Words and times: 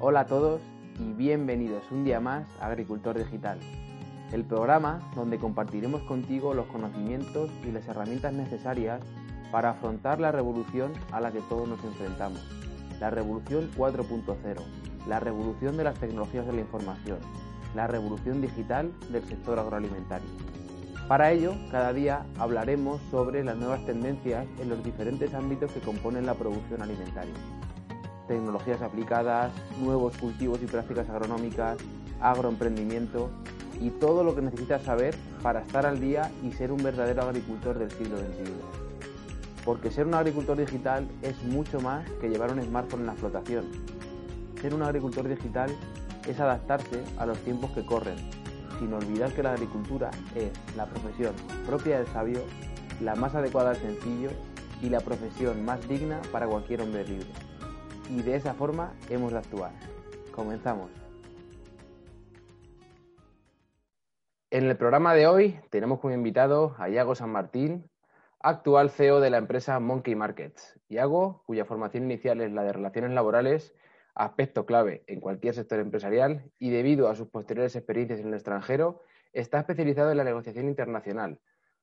Hola 0.00 0.20
a 0.20 0.26
todos 0.26 0.60
y 1.00 1.12
bienvenidos 1.14 1.82
un 1.90 2.04
día 2.04 2.20
más 2.20 2.46
a 2.60 2.66
Agricultor 2.66 3.18
Digital, 3.18 3.58
el 4.30 4.44
programa 4.44 5.10
donde 5.16 5.40
compartiremos 5.40 6.02
contigo 6.04 6.54
los 6.54 6.66
conocimientos 6.66 7.50
y 7.66 7.72
las 7.72 7.88
herramientas 7.88 8.32
necesarias 8.32 9.00
para 9.50 9.70
afrontar 9.70 10.20
la 10.20 10.30
revolución 10.30 10.92
a 11.10 11.20
la 11.20 11.32
que 11.32 11.40
todos 11.40 11.68
nos 11.68 11.82
enfrentamos, 11.82 12.40
la 13.00 13.10
revolución 13.10 13.72
4.0, 13.76 14.60
la 15.08 15.18
revolución 15.18 15.76
de 15.76 15.82
las 15.82 15.98
tecnologías 15.98 16.46
de 16.46 16.52
la 16.52 16.60
información, 16.60 17.18
la 17.74 17.88
revolución 17.88 18.40
digital 18.40 18.92
del 19.10 19.24
sector 19.24 19.58
agroalimentario. 19.58 20.28
Para 21.08 21.32
ello, 21.32 21.54
cada 21.72 21.92
día 21.92 22.24
hablaremos 22.38 23.00
sobre 23.10 23.42
las 23.42 23.56
nuevas 23.56 23.84
tendencias 23.84 24.46
en 24.60 24.68
los 24.68 24.84
diferentes 24.84 25.34
ámbitos 25.34 25.72
que 25.72 25.80
componen 25.80 26.24
la 26.24 26.34
producción 26.34 26.82
alimentaria 26.82 27.34
tecnologías 28.28 28.82
aplicadas, 28.82 29.50
nuevos 29.80 30.16
cultivos 30.16 30.62
y 30.62 30.66
prácticas 30.66 31.08
agronómicas, 31.08 31.78
agroemprendimiento 32.20 33.30
y 33.80 33.90
todo 33.90 34.22
lo 34.22 34.34
que 34.34 34.42
necesitas 34.42 34.82
saber 34.82 35.16
para 35.42 35.60
estar 35.60 35.86
al 35.86 36.00
día 36.00 36.30
y 36.44 36.52
ser 36.52 36.70
un 36.70 36.82
verdadero 36.82 37.22
agricultor 37.22 37.78
del 37.78 37.90
siglo 37.90 38.18
XXI. 38.18 38.52
Porque 39.64 39.90
ser 39.90 40.06
un 40.06 40.14
agricultor 40.14 40.56
digital 40.56 41.08
es 41.22 41.42
mucho 41.44 41.80
más 41.80 42.08
que 42.20 42.28
llevar 42.28 42.52
un 42.52 42.62
smartphone 42.62 43.00
en 43.00 43.06
la 43.06 43.12
explotación. 43.12 43.64
Ser 44.60 44.74
un 44.74 44.82
agricultor 44.82 45.28
digital 45.28 45.70
es 46.26 46.40
adaptarse 46.40 47.02
a 47.18 47.26
los 47.26 47.38
tiempos 47.38 47.70
que 47.72 47.84
corren, 47.84 48.16
sin 48.78 48.92
olvidar 48.92 49.32
que 49.32 49.42
la 49.42 49.52
agricultura 49.52 50.10
es 50.34 50.50
la 50.76 50.86
profesión 50.86 51.32
propia 51.66 51.98
del 51.98 52.06
sabio, 52.08 52.40
la 53.00 53.14
más 53.14 53.34
adecuada 53.34 53.70
al 53.70 53.76
sencillo 53.76 54.30
y 54.82 54.88
la 54.88 55.00
profesión 55.00 55.64
más 55.64 55.86
digna 55.88 56.20
para 56.32 56.46
cualquier 56.46 56.82
hombre 56.82 57.06
libre 57.06 57.47
y 58.10 58.22
de 58.22 58.36
esa 58.36 58.54
forma 58.54 58.94
hemos 59.10 59.32
de 59.32 59.38
actuar. 59.38 59.72
Comenzamos. 60.32 60.90
En 64.50 64.64
el 64.64 64.76
programa 64.76 65.14
de 65.14 65.26
hoy 65.26 65.60
tenemos 65.70 66.00
como 66.00 66.14
invitado 66.14 66.74
a 66.78 66.88
Iago 66.88 67.14
San 67.14 67.30
Martín, 67.30 67.90
actual 68.40 68.90
CEO 68.90 69.20
de 69.20 69.30
la 69.30 69.38
empresa 69.38 69.78
Monkey 69.78 70.14
Markets. 70.14 70.80
Iago, 70.88 71.42
cuya 71.44 71.66
formación 71.66 72.04
inicial 72.04 72.40
es 72.40 72.50
la 72.52 72.62
de 72.62 72.72
relaciones 72.72 73.10
laborales, 73.10 73.74
aspecto 74.14 74.64
clave 74.64 75.04
en 75.06 75.20
cualquier 75.20 75.54
sector 75.54 75.78
empresarial 75.78 76.50
y 76.58 76.70
debido 76.70 77.08
a 77.08 77.14
sus 77.14 77.28
posteriores 77.28 77.76
experiencias 77.76 78.20
en 78.20 78.28
el 78.28 78.34
extranjero, 78.34 79.02
está 79.32 79.60
especializado 79.60 80.10
en 80.10 80.16
la 80.16 80.24
negociación 80.24 80.68
internacional, 80.68 81.40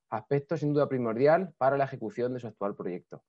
aspecto 0.09 0.57
sin 0.57 0.73
duda 0.73 0.89
primordial 0.89 1.53
para 1.57 1.77
la 1.77 1.85
ejecución 1.85 2.33
de 2.33 2.39
su 2.39 2.47
actual 2.47 2.75
proyecto. 2.75 3.23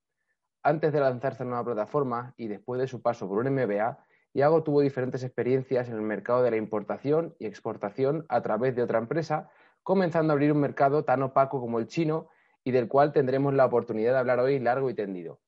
Antes 0.66 0.92
de 0.92 0.98
lanzarse 0.98 1.44
a 1.44 1.46
una 1.46 1.64
plataforma 1.64 2.34
y 2.36 2.48
después 2.48 2.80
de 2.80 2.88
su 2.88 3.00
paso 3.00 3.28
por 3.28 3.38
un 3.38 3.54
MBA, 3.54 4.00
Iago 4.32 4.64
tuvo 4.64 4.80
diferentes 4.80 5.22
experiencias 5.22 5.88
en 5.88 5.94
el 5.94 6.00
mercado 6.00 6.42
de 6.42 6.50
la 6.50 6.56
importación 6.56 7.36
y 7.38 7.46
exportación 7.46 8.26
a 8.28 8.42
través 8.42 8.74
de 8.74 8.82
otra 8.82 8.98
empresa, 8.98 9.48
comenzando 9.84 10.32
a 10.32 10.34
abrir 10.34 10.50
un 10.50 10.58
mercado 10.58 11.04
tan 11.04 11.22
opaco 11.22 11.60
como 11.60 11.78
el 11.78 11.86
chino 11.86 12.26
y 12.64 12.72
del 12.72 12.88
cual 12.88 13.12
tendremos 13.12 13.54
la 13.54 13.64
oportunidad 13.64 14.14
de 14.14 14.18
hablar 14.18 14.40
hoy 14.40 14.58
largo 14.58 14.90
y 14.90 14.94
tendido. 14.94 15.38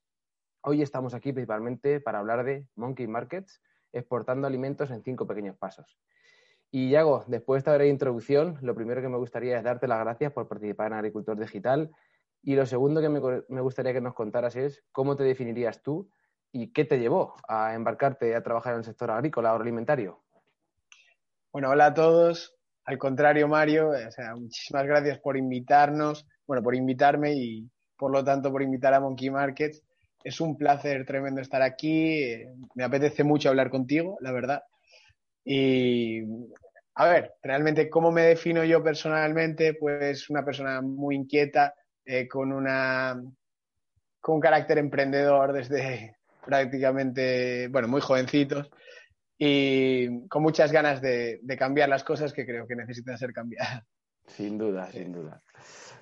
Hoy 0.61 0.83
estamos 0.83 1.15
aquí 1.15 1.33
principalmente 1.33 1.99
para 1.99 2.21
hablar 2.21 2.45
de 2.45 2.69
Monkey 2.77 3.09
Markets, 3.09 3.61
exportando 3.93 4.47
alimentos 4.47 4.93
en 4.93 5.03
cinco 5.03 5.27
pequeños 5.27 5.57
pasos. 5.57 5.99
Y 6.71 6.91
Iago, 6.91 7.25
después 7.27 7.57
de 7.57 7.59
esta 7.59 7.75
breve 7.75 7.91
introducción, 7.91 8.57
lo 8.63 8.77
primero 8.77 9.03
que 9.03 9.09
me 9.09 9.17
gustaría 9.17 9.59
es 9.59 9.65
darte 9.65 9.89
las 9.89 9.99
gracias 9.99 10.33
por 10.33 10.47
participar 10.47 10.93
en 10.93 10.93
Agricultor 10.93 11.37
Digital 11.37 11.91
y 12.43 12.55
lo 12.55 12.67
segundo 12.67 13.01
que 13.01 13.09
me, 13.09 13.61
gustaría 13.61 13.93
que 13.93 14.01
nos 14.01 14.15
contaras 14.15 14.57
es 14.57 14.83
cómo 14.93 15.17
te 15.17 15.25
definirías 15.25 15.83
tú 15.83 16.11
y 16.53 16.73
qué 16.73 16.85
te 16.85 16.99
llevó 16.99 17.37
a 17.47 17.75
embarcarte 17.75 18.35
a 18.35 18.43
trabajar 18.43 18.73
en 18.75 18.79
el 18.79 18.85
sector 18.85 19.11
agrícola 19.11 19.51
agroalimentario. 19.51 20.23
Bueno, 21.53 21.71
hola 21.71 21.87
a 21.87 21.95
todos. 21.95 22.57
Al 22.85 22.97
contrario, 22.97 23.49
Mario, 23.49 23.91
muchísimas 24.37 24.87
gracias 24.87 25.19
por 25.19 25.37
invitarnos, 25.37 26.27
bueno, 26.47 26.63
por 26.63 26.75
invitarme 26.75 27.35
y 27.35 27.71
por 27.99 28.11
lo 28.11 28.25
tanto 28.25 28.51
por 28.51 28.63
invitar 28.63 28.95
a 28.95 29.01
Monkey 29.01 29.29
Markets. 29.29 29.83
Es 30.25 30.41
un 30.41 30.57
placer 30.57 31.05
tremendo 31.05 31.41
estar 31.41 31.61
aquí. 31.61 32.45
Me 32.75 32.85
apetece 32.85 33.25
mucho 33.25 33.51
hablar 33.51 33.71
contigo, 33.71 34.17
la 34.21 34.33
verdad. 34.33 34.63
Y 35.45 36.23
a 36.95 37.07
ver, 37.09 37.35
realmente, 37.43 37.89
¿cómo 37.89 38.11
me 38.11 38.23
defino 38.23 38.65
yo 38.65 38.83
personalmente? 38.83 39.75
Pues 39.75 40.29
una 40.31 40.45
persona 40.45 40.81
muy 40.81 41.15
inquieta, 41.15 41.75
eh, 42.11 42.27
con, 42.27 42.53
una, 42.55 43.23
con 44.19 44.37
un 44.37 44.41
carácter 44.41 44.79
emprendedor 44.79 45.53
desde 45.53 46.17
prácticamente, 46.47 47.69
bueno, 47.69 47.87
muy 47.87 48.01
jovencitos 48.01 48.71
y 49.37 50.27
con 50.29 50.43
muchas 50.43 50.73
ganas 50.73 51.03
de, 51.03 51.39
cambiar 51.59 51.91
las 51.91 52.05
cosas 52.05 52.33
que 52.33 52.47
creo 52.47 52.67
que 52.67 52.77
necesitan 52.77 53.19
ser 53.19 53.35
cambiadas. 53.35 53.85
Sin 54.27 54.57
duda, 54.57 54.87
sin 54.87 55.13
duda. 55.13 55.43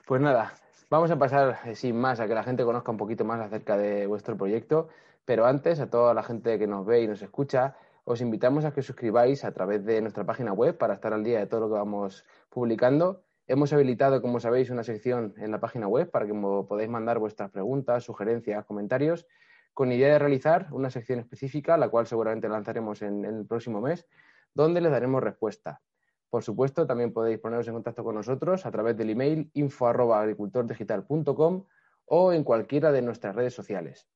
Pues 0.06 0.22
nada, 0.22 0.54
vamos 0.88 1.10
a 1.10 1.18
pasar 1.18 1.58
eh, 1.64 1.74
sin 1.74 1.96
más 1.96 2.20
a 2.20 2.28
que 2.28 2.34
la 2.34 2.44
gente 2.44 2.62
conozca 2.62 2.92
un 2.92 2.98
poquito 2.98 3.24
más 3.24 3.40
acerca 3.40 3.76
de 3.76 4.06
vuestro 4.06 4.36
proyecto, 4.36 4.88
pero 5.24 5.44
antes 5.44 5.80
a 5.80 5.90
toda 5.90 6.14
la 6.14 6.22
gente 6.22 6.56
que 6.56 6.68
nos 6.68 6.86
ve 6.86 7.02
y 7.02 7.08
nos 7.08 7.20
escucha, 7.20 7.74
os 8.04 8.20
invitamos 8.20 8.64
a 8.64 8.72
que 8.72 8.78
os 8.78 8.86
suscribáis 8.86 9.44
a 9.44 9.50
través 9.50 9.84
de 9.84 10.00
nuestra 10.00 10.22
página 10.22 10.52
web 10.52 10.78
para 10.78 10.94
estar 10.94 11.12
al 11.12 11.24
día 11.24 11.40
de 11.40 11.46
todo 11.46 11.62
lo 11.62 11.68
que 11.68 11.74
vamos 11.74 12.24
publicando 12.48 13.25
Hemos 13.48 13.72
habilitado, 13.72 14.20
como 14.20 14.40
sabéis, 14.40 14.70
una 14.70 14.82
sección 14.82 15.32
en 15.36 15.52
la 15.52 15.60
página 15.60 15.86
web 15.86 16.10
para 16.10 16.26
que 16.26 16.34
podáis 16.34 16.88
mandar 16.88 17.20
vuestras 17.20 17.48
preguntas, 17.50 18.02
sugerencias, 18.02 18.64
comentarios, 18.64 19.24
con 19.72 19.92
idea 19.92 20.14
de 20.14 20.18
realizar 20.18 20.66
una 20.72 20.90
sección 20.90 21.20
específica, 21.20 21.76
la 21.76 21.88
cual 21.88 22.08
seguramente 22.08 22.48
lanzaremos 22.48 23.02
en, 23.02 23.24
el 23.24 23.46
próximo 23.46 23.80
mes, 23.80 24.08
donde 24.52 24.80
les 24.80 24.90
daremos 24.90 25.22
respuesta. 25.22 25.80
Por 26.28 26.42
supuesto, 26.42 26.88
también 26.88 27.12
podéis 27.12 27.38
poneros 27.38 27.68
en 27.68 27.74
contacto 27.74 28.02
con 28.02 28.16
nosotros 28.16 28.66
a 28.66 28.72
través 28.72 28.96
del 28.96 29.10
email 29.10 29.48
info.agricultordigital.com 29.54 31.66
o 32.06 32.32
en 32.32 32.42
cualquiera 32.42 32.90
de 32.90 33.02
nuestras 33.02 33.36
redes 33.36 33.54
sociales. 33.54 34.08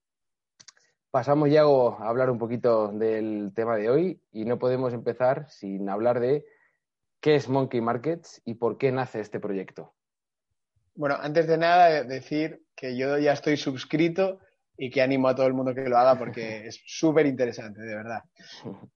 Pasamos 1.12 1.50
ya 1.50 1.62
a 1.62 2.08
hablar 2.08 2.30
un 2.30 2.38
poquito 2.38 2.88
del 2.88 3.52
tema 3.54 3.76
de 3.76 3.90
hoy 3.90 4.20
y 4.32 4.44
no 4.44 4.58
podemos 4.58 4.92
empezar 4.92 5.48
sin 5.50 5.88
hablar 5.88 6.18
de 6.20 6.46
¿Qué 7.20 7.34
es 7.34 7.48
Monkey 7.48 7.80
Markets 7.80 8.40
y 8.44 8.54
por 8.54 8.78
qué 8.78 8.92
nace 8.92 9.20
este 9.20 9.40
proyecto? 9.40 9.94
Bueno, 10.94 11.16
antes 11.20 11.46
de 11.46 11.58
nada, 11.58 12.02
decir 12.04 12.62
que 12.74 12.96
yo 12.96 13.18
ya 13.18 13.32
estoy 13.32 13.56
suscrito 13.56 14.40
y 14.76 14.90
que 14.90 15.02
animo 15.02 15.28
a 15.28 15.34
todo 15.34 15.46
el 15.46 15.52
mundo 15.52 15.74
que 15.74 15.88
lo 15.88 15.98
haga 15.98 16.18
porque 16.18 16.66
es 16.66 16.80
súper 16.86 17.26
interesante, 17.26 17.82
de 17.82 17.94
verdad. 17.94 18.22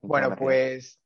Bueno, 0.01 0.35
pues 0.37 0.99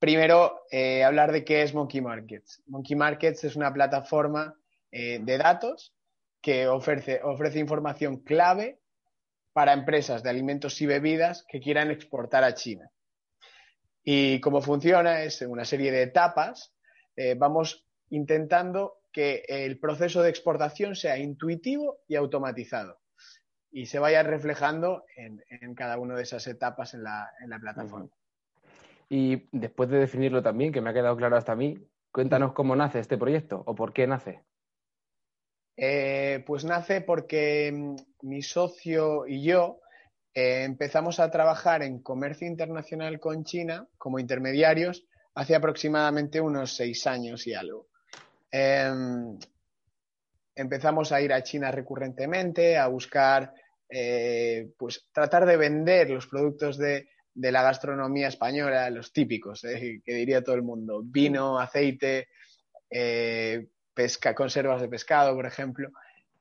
primero 0.00 0.62
eh, 0.70 1.04
hablar 1.04 1.32
de 1.32 1.44
qué 1.44 1.62
es 1.62 1.72
Monkey 1.72 2.00
Markets. 2.00 2.62
Monkey 2.66 2.96
Markets 2.96 3.44
es 3.44 3.56
una 3.56 3.72
plataforma 3.72 4.54
eh, 4.90 5.20
de 5.22 5.38
datos 5.38 5.94
que 6.40 6.66
ofrece, 6.66 7.20
ofrece 7.22 7.58
información 7.58 8.18
clave 8.18 8.80
para 9.52 9.72
empresas 9.72 10.22
de 10.22 10.30
alimentos 10.30 10.80
y 10.82 10.86
bebidas 10.86 11.44
que 11.48 11.60
quieran 11.60 11.90
exportar 11.90 12.42
a 12.42 12.54
China. 12.54 12.90
Y 14.04 14.40
cómo 14.40 14.60
funciona 14.60 15.22
es 15.22 15.40
una 15.42 15.64
serie 15.64 15.90
de 15.90 16.02
etapas. 16.02 16.74
Eh, 17.16 17.34
vamos 17.36 17.86
intentando 18.10 18.98
que 19.10 19.44
el 19.48 19.78
proceso 19.78 20.22
de 20.22 20.30
exportación 20.30 20.94
sea 20.94 21.18
intuitivo 21.18 21.98
y 22.06 22.16
automatizado 22.16 23.00
y 23.74 23.86
se 23.86 23.98
vaya 23.98 24.22
reflejando 24.22 25.04
en, 25.16 25.74
cada 25.74 25.98
una 25.98 26.14
de 26.14 26.22
esas 26.22 26.46
etapas 26.46 26.94
en 26.94 27.02
la, 27.02 27.58
plataforma. 27.60 28.08
Y 29.08 29.48
después 29.50 29.88
de 29.90 29.98
definirlo 29.98 30.44
también, 30.44 30.72
que 30.72 30.80
me 30.80 30.90
ha 30.90 30.94
quedado 30.94 31.16
claro 31.16 31.36
hasta 31.36 31.52
a 31.52 31.56
mí, 31.56 31.76
cuéntanos 32.12 32.52
cómo 32.52 32.76
nace 32.76 33.00
este 33.00 33.18
proyecto 33.18 33.64
o 33.66 33.74
por 33.74 33.92
qué 33.92 34.06
nace. 34.06 34.44
Eh, 35.76 36.44
pues 36.46 36.64
nace 36.64 37.00
porque 37.00 37.72
mm, 37.74 37.96
mi 38.28 38.42
socio 38.42 39.26
y 39.26 39.42
yo 39.42 39.80
eh, 40.34 40.64
empezamos 40.64 41.20
a 41.20 41.30
trabajar 41.30 41.82
en 41.82 42.02
comercio 42.02 42.48
internacional 42.48 43.20
con 43.20 43.44
China 43.44 43.86
como 43.96 44.18
intermediarios 44.18 45.06
hace 45.34 45.54
aproximadamente 45.54 46.40
unos 46.40 46.74
seis 46.74 47.06
años 47.06 47.46
y 47.46 47.54
algo. 47.54 47.88
Em, 48.50 49.38
empezamos 50.54 51.12
a 51.12 51.20
ir 51.20 51.32
a 51.32 51.42
China 51.42 51.70
recurrentemente, 51.70 52.76
a 52.76 52.86
buscar 52.88 53.52
eh, 53.88 54.70
pues 54.76 55.06
tratar 55.12 55.46
de 55.46 55.56
vender 55.56 56.10
los 56.10 56.26
productos 56.26 56.78
de, 56.78 57.08
la 57.34 57.62
gastronomía 57.62 58.28
española, 58.28 58.90
los 58.90 59.12
típicos, 59.12 59.64
eh, 59.64 60.00
que 60.04 60.14
diría 60.14 60.42
todo 60.42 60.54
el 60.54 60.62
mundo, 60.62 61.02
vino, 61.04 61.58
aceite, 61.58 62.28
pesca, 63.92 64.34
conservas 64.34 64.80
de 64.80 64.88
pescado, 64.88 65.34
por 65.34 65.46
ejemplo, 65.46 65.90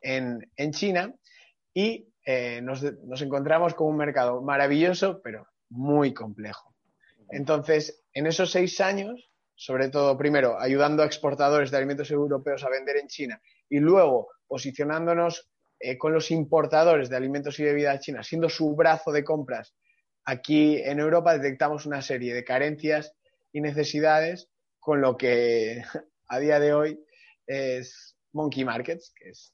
en, 0.03 0.71
China 0.71 1.13
y 1.73 2.12
nos, 2.25 2.83
nos, 3.03 3.21
encontramos 3.21 3.73
con 3.73 3.87
un 3.87 3.97
mercado 3.97 4.41
maravilloso, 4.41 5.21
pero 5.21 5.47
muy 5.69 6.13
complejo. 6.13 6.73
Entonces, 7.29 8.03
en 8.13 8.27
esos 8.27 8.51
seis 8.51 8.79
años, 8.79 9.29
sobre 9.55 9.89
todo, 9.89 10.17
primero, 10.17 10.59
ayudando 10.59 11.03
a 11.03 11.05
exportadores 11.05 11.71
de 11.71 11.77
alimentos 11.77 12.11
europeos 12.11 12.63
a 12.63 12.69
vender 12.69 12.97
en 12.97 13.07
China 13.07 13.41
y 13.69 13.79
luego 13.79 14.29
posicionándonos 14.47 15.49
eh, 15.79 15.97
con 15.97 16.13
los 16.13 16.31
importadores 16.31 17.09
de 17.09 17.17
alimentos 17.17 17.59
y 17.59 17.63
bebidas 17.63 17.99
China, 17.99 18.23
siendo 18.23 18.49
su 18.49 18.75
brazo 18.75 19.11
de 19.11 19.23
compras 19.23 19.75
aquí 20.25 20.77
en 20.77 20.99
Europa, 20.99 21.37
detectamos 21.37 21.85
una 21.85 22.01
serie 22.01 22.33
de 22.33 22.43
carencias 22.43 23.13
y 23.51 23.61
necesidades 23.61 24.49
con 24.79 25.01
lo 25.01 25.17
que 25.17 25.83
a 26.27 26.39
día 26.39 26.59
de 26.59 26.73
hoy 26.73 26.99
es 27.47 28.15
Monkey 28.31 28.63
Markets, 28.63 29.13
que 29.15 29.29
es, 29.29 29.53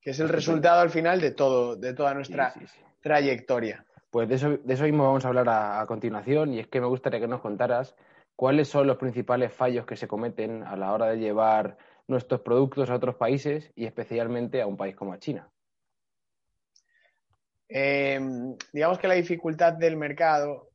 que 0.00 0.10
es 0.10 0.20
el 0.20 0.28
resultado 0.28 0.80
al 0.80 0.90
final 0.90 1.20
de, 1.20 1.32
todo, 1.32 1.76
de 1.76 1.94
toda 1.94 2.14
nuestra 2.14 2.54
trayectoria. 3.00 3.84
Pues 4.10 4.28
de 4.28 4.34
eso, 4.34 4.56
de 4.56 4.74
eso 4.74 4.84
mismo 4.84 5.04
vamos 5.04 5.24
a 5.24 5.28
hablar 5.28 5.48
a, 5.48 5.84
continuación 5.86 6.54
y 6.54 6.60
es 6.60 6.66
que 6.66 6.80
me 6.80 6.86
gustaría 6.86 7.20
que 7.20 7.28
nos 7.28 7.40
contaras 7.40 7.94
cuáles 8.34 8.68
son 8.68 8.86
los 8.86 8.96
principales 8.96 9.52
fallos 9.52 9.86
que 9.86 9.96
se 9.96 10.08
cometen 10.08 10.62
a 10.64 10.76
la 10.76 10.92
hora 10.92 11.06
de 11.06 11.18
llevar 11.18 11.76
nuestros 12.08 12.40
productos 12.40 12.90
a 12.90 12.94
otros 12.94 13.14
países 13.14 13.70
y 13.76 13.84
especialmente 13.84 14.60
a 14.62 14.66
un 14.66 14.76
país 14.76 14.96
como 14.96 15.16
China. 15.16 15.48
Em, 17.68 18.56
digamos 18.72 18.98
que 18.98 19.06
la 19.06 19.14
dificultad 19.14 19.74
del 19.74 19.96
mercado, 19.96 20.70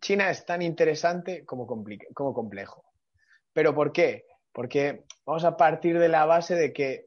China 0.00 0.30
es 0.30 0.44
tan 0.44 0.62
interesante 0.62 1.44
como, 1.44 1.64
como 1.66 2.34
complejo. 2.34 2.84
¿Pero 3.52 3.72
por 3.72 3.92
qué? 3.92 4.24
Porque 4.52 5.04
vamos 5.24 5.44
a 5.44 5.56
partir 5.56 5.98
de 5.98 6.08
la 6.08 6.26
base 6.26 6.56
de 6.56 6.72
que 6.72 7.05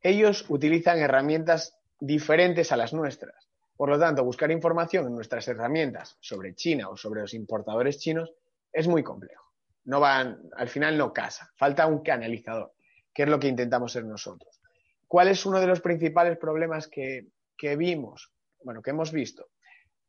ellos 0.00 0.44
utilizan 0.48 0.98
herramientas 0.98 1.78
diferentes 2.00 2.72
a 2.72 2.76
las 2.76 2.92
nuestras. 2.92 3.48
Por 3.76 3.90
lo 3.90 3.98
tanto, 3.98 4.24
buscar 4.24 4.50
información 4.50 5.06
en 5.06 5.14
nuestras 5.14 5.46
herramientas 5.48 6.16
sobre 6.20 6.54
China 6.54 6.88
o 6.88 6.96
sobre 6.96 7.20
los 7.20 7.34
importadores 7.34 7.98
chinos 7.98 8.32
es 8.72 8.88
muy 8.88 9.02
complejo. 9.02 9.44
No 9.84 10.00
van, 10.00 10.40
al 10.56 10.68
final 10.68 10.98
no 10.98 11.12
casa. 11.12 11.50
Falta 11.56 11.86
un 11.86 12.02
canalizador, 12.02 12.72
que 13.14 13.22
es 13.22 13.28
lo 13.28 13.38
que 13.38 13.48
intentamos 13.48 13.92
ser 13.92 14.04
nosotros. 14.04 14.60
¿Cuál 15.06 15.28
es 15.28 15.46
uno 15.46 15.60
de 15.60 15.66
los 15.66 15.80
principales 15.80 16.36
problemas 16.36 16.88
que, 16.88 17.30
vimos, 17.76 18.30
bueno, 18.62 18.82
que 18.82 18.90
hemos 18.90 19.10
visto, 19.10 19.48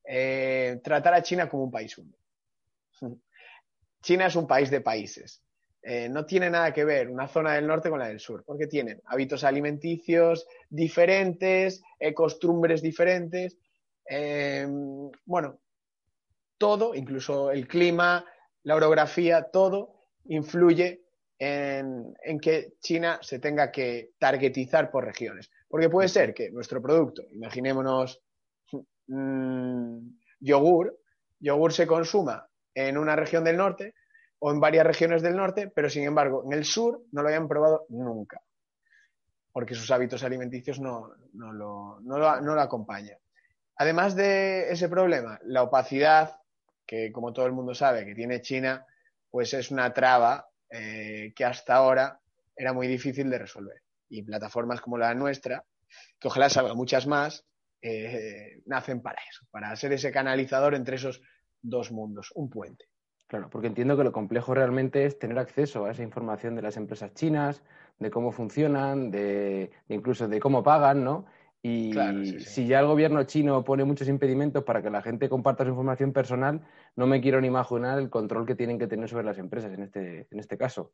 eh, 0.04 0.82
tratar 0.84 1.14
a 1.14 1.24
China 1.24 1.48
como 1.48 1.64
un 1.64 1.72
país 1.72 1.98
único. 1.98 2.20
China 4.02 4.26
es 4.26 4.36
un 4.36 4.48
país 4.48 4.70
de 4.70 4.82
países. 4.82 5.44
Eh, 5.82 6.10
no 6.10 6.26
tiene 6.26 6.50
nada 6.50 6.74
que 6.74 6.84
ver 6.84 7.10
una 7.10 7.28
zona 7.28 7.54
del 7.54 7.68
norte 7.68 7.90
con 7.90 8.00
la 8.00 8.08
del 8.08 8.20
sur, 8.20 8.44
porque 8.46 8.68
tienen 8.68 9.02
hábitos 9.06 9.44
alimenticios 9.44 10.46
diferentes, 10.70 11.82
eh, 12.00 12.14
costumbres 12.14 12.82
diferentes. 12.82 13.58
bueno, 15.26 15.60
todo, 16.58 16.96
incluso 16.96 17.52
el 17.52 17.68
clima, 17.68 18.26
la 18.64 18.76
orografía, 18.76 19.44
todo 19.44 20.00
influye 20.26 21.04
en, 21.40 22.40
que 22.42 22.74
China 22.82 23.20
se 23.22 23.40
tenga 23.40 23.72
que 23.72 24.12
targetizar 24.20 24.92
por 24.92 25.06
regiones. 25.06 25.50
Porque 25.68 25.90
puede 25.90 26.10
ser 26.10 26.34
que 26.34 26.52
nuestro 26.52 26.82
producto, 26.82 27.24
imaginémonos 27.32 28.22
mm, 29.08 29.98
yogur, 30.40 31.00
yogur 31.40 31.74
se 31.74 31.88
consuma 31.88 32.48
en 32.74 32.98
una 32.98 33.16
región 33.16 33.44
del 33.44 33.58
norte 33.58 33.94
o 34.40 34.52
en 34.52 34.60
varias 34.60 34.86
regiones 34.86 35.22
del 35.22 35.36
norte, 35.36 35.72
pero 35.74 35.90
sin 35.90 36.04
embargo 36.04 36.44
en 36.46 36.54
el 36.54 36.66
sur 36.66 37.04
no 37.12 37.22
lo 37.22 37.30
hayan 37.30 37.48
probado 37.48 37.86
nunca, 37.90 38.42
porque 39.52 39.76
sus 39.76 39.92
hábitos 39.92 40.24
alimenticios 40.24 40.80
no, 40.80 41.14
lo, 41.34 42.00
no 42.02 42.18
lo 42.18 42.62
acompañan. 42.62 43.18
Además 43.82 44.14
de 44.14 44.72
ese 44.72 44.90
problema, 44.90 45.40
la 45.44 45.64
opacidad, 45.64 46.42
que 46.86 47.14
como 47.14 47.32
todo 47.32 47.46
el 47.46 47.54
mundo 47.54 47.74
sabe 47.74 48.06
que 48.06 48.14
tiene 48.14 48.42
China, 48.42 48.86
pues 49.32 49.54
es 49.54 49.72
una 49.72 49.94
traba 49.94 50.50
eh, 50.70 51.32
que 51.34 51.46
hasta 51.46 51.76
ahora 51.76 52.20
era 52.58 52.74
muy 52.74 52.88
difícil 52.88 53.30
de 53.30 53.40
resolver. 53.40 53.82
Y 54.10 54.24
plataformas 54.24 54.82
como 54.82 54.98
la 54.98 55.14
nuestra, 55.14 55.64
que 56.20 56.28
ojalá 56.28 56.50
salgan 56.50 56.76
muchas 56.76 57.08
más, 57.08 57.46
eh, 57.82 58.62
nacen 58.66 59.02
para 59.02 59.22
eso, 59.30 59.46
para 59.50 59.74
ser 59.78 59.94
ese 59.94 60.12
canalizador 60.12 60.76
entre 60.76 60.98
esos 60.98 61.22
dos 61.62 61.92
mundos, 61.92 62.34
un 62.36 62.50
puente. 62.50 62.89
Claro, 63.30 63.48
porque 63.52 63.68
entiendo 63.68 63.96
que 63.96 64.04
lo 64.04 64.12
complejo 64.12 64.56
realmente 64.56 65.06
es 65.06 65.20
tener 65.20 65.38
acceso 65.38 65.86
a 65.86 65.92
esa 65.92 66.02
información 66.02 66.56
de 66.56 66.64
las 66.64 66.78
empresas 66.78 67.14
chinas, 67.14 67.62
de 68.00 68.10
cómo 68.10 68.32
funcionan, 68.32 69.12
de, 69.12 69.70
incluso 69.88 70.28
de 70.28 70.40
cómo 70.40 70.64
pagan, 70.64 71.04
¿no? 71.04 71.28
Y 71.62 71.94
si 72.40 72.66
ya 72.66 72.80
el 72.80 72.88
gobierno 72.88 73.26
chino 73.26 73.64
pone 73.64 73.84
muchos 73.84 74.08
impedimentos 74.08 74.64
para 74.64 74.82
que 74.82 74.90
la 74.90 75.04
gente 75.04 75.30
comparta 75.30 75.64
su 75.64 75.70
información 75.70 76.12
personal, 76.12 76.62
no 76.96 77.06
me 77.06 77.22
quiero 77.22 77.40
ni 77.40 77.48
imaginar 77.48 78.00
el 78.00 78.10
control 78.10 78.48
que 78.48 78.56
tienen 78.56 78.80
que 78.80 78.88
tener 78.88 79.08
sobre 79.08 79.26
las 79.26 79.38
empresas 79.38 79.74
en 79.74 79.84
este, 79.84 80.28
en 80.32 80.40
este 80.40 80.58
caso. 80.58 80.94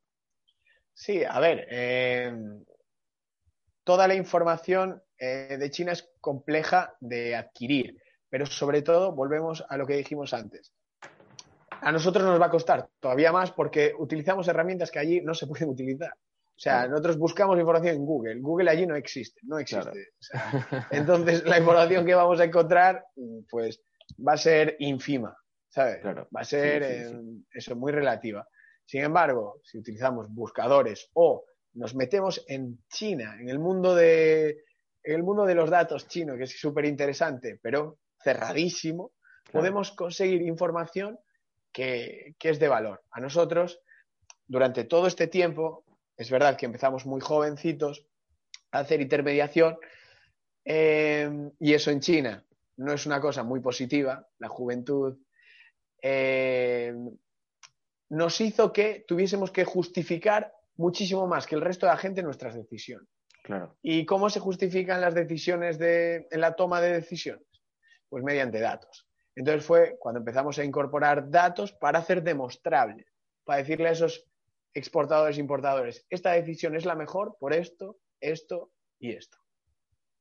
Sí, 0.93 1.23
a 1.23 1.39
ver, 1.39 1.65
eh, 1.71 2.33
toda 3.85 4.09
la 4.09 4.15
información 4.15 5.01
eh, 5.17 5.55
de 5.57 5.69
China 5.69 5.93
es 5.93 6.11
compleja 6.19 6.97
de 6.99 7.33
adquirir, 7.37 7.95
pero 8.27 8.45
sobre 8.45 8.81
todo 8.81 9.13
volvemos 9.13 9.63
a 9.69 9.77
lo 9.77 9.87
que 9.87 9.95
dijimos 9.95 10.33
antes. 10.33 10.73
A 11.85 11.91
nosotros 11.91 12.25
nos 12.25 12.41
va 12.41 12.47
a 12.47 12.49
costar 12.49 12.89
todavía 12.99 13.31
más 13.31 13.51
porque 13.51 13.93
utilizamos 13.95 14.47
herramientas 14.47 14.89
que 14.89 14.97
allí 14.97 15.21
no 15.21 15.35
se 15.35 15.45
pueden 15.45 15.69
utilizar. 15.69 16.11
O 16.11 16.57
sea, 16.57 16.87
nosotros 16.87 17.19
buscamos 17.19 17.59
información 17.59 17.95
en 17.95 18.05
Google. 18.05 18.39
Google 18.39 18.71
allí 18.71 18.87
no 18.87 18.95
existe, 18.95 19.41
no 19.43 19.59
existe. 19.59 20.13
entonces, 20.89 21.43
la 21.43 21.59
información 21.59 22.03
que 22.03 22.15
vamos 22.15 22.39
a 22.39 22.45
encontrar, 22.45 23.05
pues, 23.47 23.83
va 24.25 24.33
a 24.33 24.37
ser 24.37 24.77
ínfima, 24.79 25.37
¿sabes? 25.69 26.03
Va 26.03 26.41
a 26.41 26.43
ser 26.43 27.13
eso 27.53 27.75
muy 27.75 27.91
relativa. 27.91 28.47
Sin 28.83 29.03
embargo, 29.03 29.59
si 29.63 29.77
utilizamos 29.77 30.27
buscadores 30.33 31.11
o 31.13 31.45
nos 31.73 31.93
metemos 31.93 32.43
en 32.47 32.79
China, 32.89 33.37
en 33.39 33.49
el 33.49 33.59
mundo 33.59 33.93
de, 33.93 34.63
el 35.03 35.21
mundo 35.21 35.45
de 35.45 35.53
los 35.53 35.69
datos 35.69 36.07
chino, 36.07 36.35
que 36.35 36.45
es 36.45 36.59
súper 36.59 36.85
interesante, 36.85 37.59
pero 37.61 37.99
cerradísimo, 38.23 39.11
podemos 39.51 39.91
conseguir 39.91 40.41
información 40.41 41.19
que, 41.75 42.35
que 42.39 42.49
es 42.49 42.57
de 42.57 42.69
valor. 42.69 43.03
A 43.11 43.19
nosotros, 43.19 43.81
durante 44.47 44.85
todo 44.85 45.07
este 45.07 45.27
tiempo, 45.27 45.83
es 46.15 46.31
verdad 46.31 46.55
que 46.55 46.65
empezamos 46.65 47.05
muy 47.05 47.19
jovencitos 47.19 48.05
a 48.71 48.79
hacer 48.79 49.01
intermediación 49.01 49.77
eh, 50.63 51.29
y 51.59 51.73
eso 51.73 51.91
en 51.91 51.99
China 51.99 52.45
no 52.77 52.93
es 52.93 53.05
una 53.05 53.19
cosa 53.19 53.43
muy 53.43 53.59
positiva, 53.59 54.25
la 54.39 54.47
juventud. 54.47 55.17
Eh, 56.01 56.93
nos 58.09 58.39
hizo 58.39 58.71
que 58.71 59.03
tuviésemos 59.05 59.51
que 59.51 59.65
justificar 59.65 60.53
muchísimo 60.77 61.27
más 61.27 61.45
que 61.45 61.55
el 61.55 61.61
resto 61.61 61.87
de 61.87 61.91
la 61.91 61.97
gente 61.97 62.23
nuestras 62.23 62.55
decisiones. 62.55 63.09
Claro. 63.43 63.75
¿Y 63.81 64.05
cómo 64.05 64.29
se 64.29 64.39
justifican 64.39 65.01
las 65.01 65.13
decisiones 65.13 65.77
de, 65.77 66.27
en 66.31 66.39
la 66.39 66.55
toma 66.55 66.79
de 66.79 66.93
decisiones? 66.93 67.45
Pues 68.07 68.23
mediante 68.23 68.61
datos. 68.61 69.09
Entonces 69.35 69.65
fue 69.65 69.97
cuando 69.99 70.19
empezamos 70.19 70.57
a 70.57 70.63
incorporar 70.63 71.29
datos 71.29 71.73
para 71.73 71.99
hacer 71.99 72.23
demostrable, 72.23 73.05
para 73.43 73.59
decirle 73.59 73.89
a 73.89 73.91
esos 73.91 74.25
exportadores 74.73 75.37
importadores, 75.37 76.05
esta 76.09 76.31
decisión 76.31 76.75
es 76.75 76.85
la 76.85 76.95
mejor 76.95 77.37
por 77.39 77.53
esto, 77.53 77.97
esto 78.19 78.71
y 78.99 79.11
esto. 79.11 79.37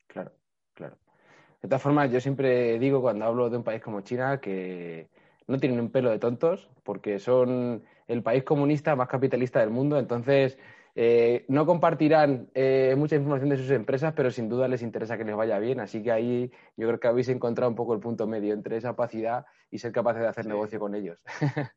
Claro, 0.07 0.33
claro. 0.75 0.97
De 1.63 1.69
todas 1.69 1.83
formas, 1.83 2.11
yo 2.11 2.21
siempre 2.21 2.79
digo 2.79 3.01
cuando 3.01 3.25
hablo 3.25 3.51
de 3.51 3.57
un 3.57 3.65
país 3.65 3.83
como 3.83 4.03
China 4.03 4.41
que 4.41 5.09
no 5.47 5.59
tienen 5.59 5.81
un 5.81 5.91
pelo 5.91 6.11
de 6.11 6.19
tontos 6.19 6.71
porque 6.83 7.19
son 7.19 7.85
el 8.07 8.23
país 8.23 8.45
comunista 8.45 8.95
más 8.97 9.09
capitalista 9.09 9.61
del 9.61 9.71
mundo, 9.71 9.99
entonces 9.99 10.59
eh, 10.95 11.45
no 11.49 11.67
compartirán 11.67 12.51
eh, 12.55 12.95
mucha 12.97 13.17
información 13.17 13.51
de 13.51 13.57
sus 13.57 13.71
empresas, 13.71 14.13
pero 14.15 14.31
sin 14.31 14.49
duda 14.49 14.69
les 14.69 14.83
interesa 14.83 15.19
que 15.19 15.25
les 15.25 15.35
vaya 15.35 15.59
bien, 15.59 15.81
así 15.81 16.03
que 16.03 16.13
ahí 16.13 16.53
yo 16.77 16.87
creo 16.87 17.01
que 17.01 17.09
habéis 17.09 17.29
encontrado 17.29 17.71
un 17.71 17.77
poco 17.77 17.95
el 17.95 18.01
punto 18.01 18.27
medio 18.27 18.55
entre 18.55 18.77
esa 18.77 18.91
opacidad 18.91 19.45
y 19.71 19.79
ser 19.79 19.93
capaces 19.93 20.23
de 20.23 20.29
hacer 20.29 20.47
negocio 20.47 20.79
con 20.79 20.95
ellos. 20.95 21.19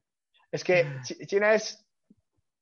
es 0.52 0.64
que 0.64 0.86
China 1.26 1.54
es 1.54 1.86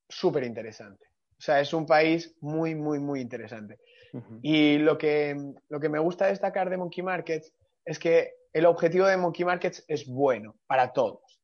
súper 0.08 0.44
interesante. 0.44 1.06
O 1.38 1.42
sea, 1.42 1.60
es 1.60 1.74
un 1.74 1.86
país 1.86 2.36
muy, 2.40 2.76
muy, 2.76 3.00
muy 3.00 3.20
interesante. 3.20 3.80
Y 4.42 4.78
lo 4.78 4.98
que, 4.98 5.36
lo 5.68 5.80
que 5.80 5.90
me 5.90 6.00
gusta 6.00 6.28
destacar 6.28 6.70
de 6.70 6.78
Monkey 6.78 7.04
Markets 7.04 7.52
es 7.84 8.00
que 8.00 8.32
el 8.54 8.66
objetivo 8.66 9.08
de 9.08 9.18
Monkey 9.18 9.44
Markets 9.44 9.84
es 9.90 10.08
bueno 10.08 10.56
para 10.68 10.94
todos. 10.94 11.42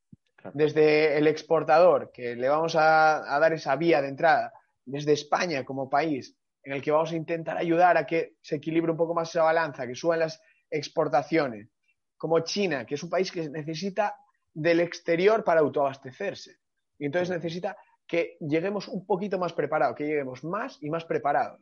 Desde 0.53 1.17
el 1.17 1.27
exportador, 1.27 2.11
que 2.11 2.35
le 2.35 2.47
vamos 2.47 2.75
a, 2.77 3.37
dar 3.39 3.51
esa 3.51 3.75
vía 3.75 4.01
de 4.01 4.07
entrada, 4.07 4.53
desde 4.85 5.13
España 5.13 5.63
como 5.63 5.89
país, 5.89 6.35
en 6.63 6.73
el 6.73 6.81
que 6.81 6.91
vamos 6.91 7.11
a 7.11 7.15
intentar 7.15 7.57
ayudar 7.57 7.97
a 7.97 8.05
que 8.05 8.35
se 8.41 8.57
equilibre 8.57 8.91
un 8.91 8.97
poco 8.97 9.13
más 9.13 9.29
esa 9.29 9.43
balanza, 9.43 9.87
que 9.87 9.95
suban 9.95 10.19
las 10.19 10.41
exportaciones, 10.69 11.69
como 12.17 12.39
China, 12.41 12.85
que 12.85 12.95
es 12.95 13.03
un 13.03 13.09
país 13.09 13.31
que 13.31 13.49
necesita 13.49 14.15
del 14.53 14.79
exterior 14.79 15.43
para 15.43 15.61
autoabastecerse. 15.61 16.57
Y 16.99 17.05
entonces 17.05 17.29
necesita 17.29 17.75
que 18.07 18.37
lleguemos 18.41 18.87
un 18.87 19.05
poquito 19.05 19.39
más 19.39 19.53
preparados, 19.53 19.95
que 19.95 20.05
lleguemos 20.05 20.43
más 20.43 20.77
y 20.81 20.89
más 20.89 21.05
preparados. 21.05 21.59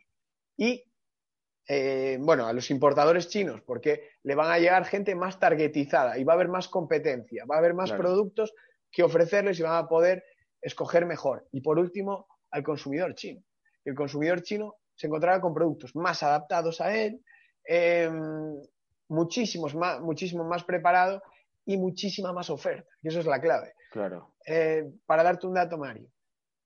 Y, 0.57 0.83
eh, 1.67 2.17
bueno, 2.19 2.47
a 2.47 2.53
los 2.53 2.71
importadores 2.71 3.29
chinos, 3.29 3.61
porque 3.61 4.09
le 4.23 4.35
van 4.35 4.51
a 4.51 4.59
llegar 4.59 4.83
gente 4.85 5.15
más 5.15 5.39
targetizada 5.39 6.17
y 6.17 6.23
va 6.23 6.33
a 6.33 6.35
haber 6.35 6.49
más 6.49 6.67
competencia, 6.67 7.45
va 7.45 7.55
a 7.55 7.59
haber 7.59 7.73
más 7.73 7.91
productos 7.91 8.53
que 8.91 9.03
ofrecerles 9.03 9.59
y 9.59 9.63
van 9.63 9.75
a 9.75 9.87
poder 9.87 10.23
escoger 10.61 11.05
mejor. 11.05 11.47
Y 11.51 11.61
por 11.61 11.79
último, 11.79 12.27
al 12.51 12.63
consumidor 12.63 13.15
chino. 13.15 13.43
El 13.85 13.95
consumidor 13.95 14.41
chino 14.41 14.75
se 14.95 15.07
encontrará 15.07 15.39
con 15.39 15.53
productos 15.53 15.95
más 15.95 16.23
adaptados 16.23 16.81
a 16.81 16.95
él, 16.95 17.23
em, 17.63 18.59
muchísimos 19.07 19.75
más, 19.75 20.01
muchísimo 20.01 20.43
más 20.43 20.63
preparado 20.63 21.21
y 21.65 21.77
muchísima 21.77 22.33
más 22.33 22.49
oferta. 22.49 22.89
Y 23.01 23.07
eso 23.07 23.19
es 23.19 23.25
la 23.25 23.39
clave. 23.39 23.73
Claro. 23.91 24.35
Eh, 24.45 24.83
para 25.05 25.23
darte 25.23 25.47
un 25.47 25.53
dato, 25.53 25.77
Mario, 25.77 26.09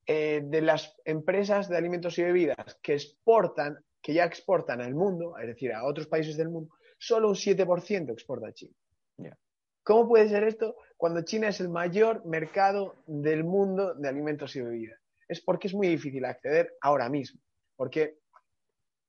eh, 0.05 0.41
de 0.43 0.61
las 0.61 0.95
empresas 1.05 1.69
de 1.69 1.77
alimentos 1.77 2.17
y 2.17 2.23
bebidas 2.23 2.77
que 2.81 2.93
exportan, 2.93 3.77
que 4.01 4.13
ya 4.13 4.25
exportan 4.25 4.81
al 4.81 4.93
mundo, 4.93 5.37
es 5.37 5.47
decir, 5.47 5.73
a 5.73 5.85
otros 5.85 6.07
países 6.07 6.35
del 6.35 6.49
mundo, 6.49 6.75
solo 6.97 7.29
un 7.29 7.35
7% 7.35 8.11
exporta 8.11 8.47
a 8.47 8.53
China. 8.53 8.73
¿Cómo 9.83 10.07
puede 10.07 10.29
ser 10.29 10.45
esto 10.45 10.77
cuando 10.95 11.23
China 11.23 11.49
es 11.49 11.59
el 11.59 11.67
mayor 11.67 12.25
mercado 12.25 12.95
del 13.05 13.43
mundo 13.43 13.93
de 13.93 14.07
alimentos 14.07 14.55
y 14.55 14.61
bebidas? 14.61 15.02
Es 15.33 15.41
porque 15.41 15.67
es 15.67 15.73
muy 15.73 15.87
difícil 15.87 16.23
acceder 16.25 16.75
ahora 16.81 17.09
mismo, 17.09 17.41
porque 17.75 18.19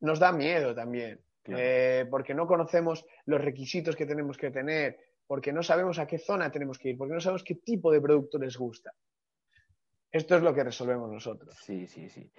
nos 0.01 0.19
da 0.19 0.33
miedo 0.33 0.75
también, 0.75 1.21
eh, 1.47 2.07
porque 2.11 2.35
no 2.35 2.47
conocemos 2.47 3.07
los 3.27 3.41
requisitos 3.41 3.97
que 3.97 4.07
tenemos 4.07 4.37
que 4.37 4.51
tener, 4.51 4.99
porque 5.27 5.53
no 5.53 5.63
sabemos 5.63 5.99
a 5.99 6.07
qué 6.07 6.19
zona 6.19 6.51
tenemos 6.51 6.79
que 6.79 6.91
ir, 6.91 6.99
porque 6.99 7.15
no 7.15 7.21
sabemos 7.21 7.45
qué 7.45 7.55
tipo 7.55 7.93
de 7.93 8.01
producto 8.01 8.39
les 8.39 8.57
gusta. 8.57 8.93
Esto 10.11 10.37
es 10.37 10.43
lo 10.43 10.55
que 10.55 10.65
resolvemos 10.65 11.11
nosotros. 11.11 11.57
Sí, 11.63 11.87
sí, 11.87 12.09
sí. 12.09 12.31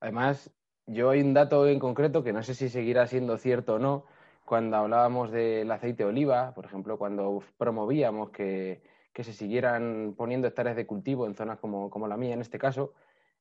Además, 0.00 0.50
yo 0.86 1.10
hay 1.10 1.20
un 1.20 1.34
dato 1.34 1.66
en 1.66 1.78
concreto 1.78 2.22
que 2.22 2.32
no 2.32 2.42
sé 2.42 2.54
si 2.54 2.68
seguirá 2.68 3.06
siendo 3.06 3.38
cierto 3.38 3.74
o 3.74 3.78
no, 3.78 4.04
cuando 4.44 4.76
hablábamos 4.76 5.30
del 5.30 5.70
aceite 5.70 6.02
de 6.02 6.10
oliva, 6.10 6.52
por 6.54 6.66
ejemplo, 6.66 6.98
cuando 6.98 7.42
promovíamos 7.56 8.30
que, 8.30 8.82
se 9.14 9.32
siguieran 9.32 10.14
poniendo 10.16 10.46
hectáreas 10.48 10.76
de 10.76 10.86
cultivo 10.86 11.26
en 11.26 11.34
zonas 11.34 11.58
como, 11.58 12.08
la 12.08 12.16
mía 12.16 12.34
en 12.34 12.40
este 12.40 12.58
caso, 12.58 12.92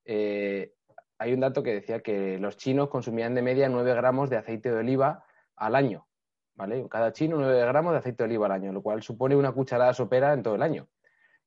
eh, 0.06 0.74
hay 1.18 1.34
un 1.34 1.40
dato 1.40 1.64
que 1.64 1.74
decía 1.74 2.02
que 2.02 2.38
los 2.38 2.58
chinos 2.58 2.90
consumían 2.90 3.36
de 3.36 3.42
media 3.42 3.70
9 3.70 3.94
gramos 3.96 4.30
de 4.30 4.38
aceite 4.38 4.72
de 4.72 4.78
oliva 4.78 5.26
al 5.56 5.76
año. 5.76 6.08
¿Vale? 6.56 6.86
Cada 6.90 7.14
chino 7.14 7.38
9 7.38 7.66
gramos 7.66 7.94
de 7.94 8.00
aceite 8.00 8.24
de 8.24 8.30
oliva 8.30 8.46
al 8.46 8.52
año, 8.52 8.72
lo 8.72 8.84
cual 8.84 9.02
supone 9.02 9.36
una 9.36 9.52
cucharada 9.52 9.94
sopera 9.94 10.34
en 10.34 10.44
todo 10.44 10.56
el 10.56 10.62
año. 10.62 10.88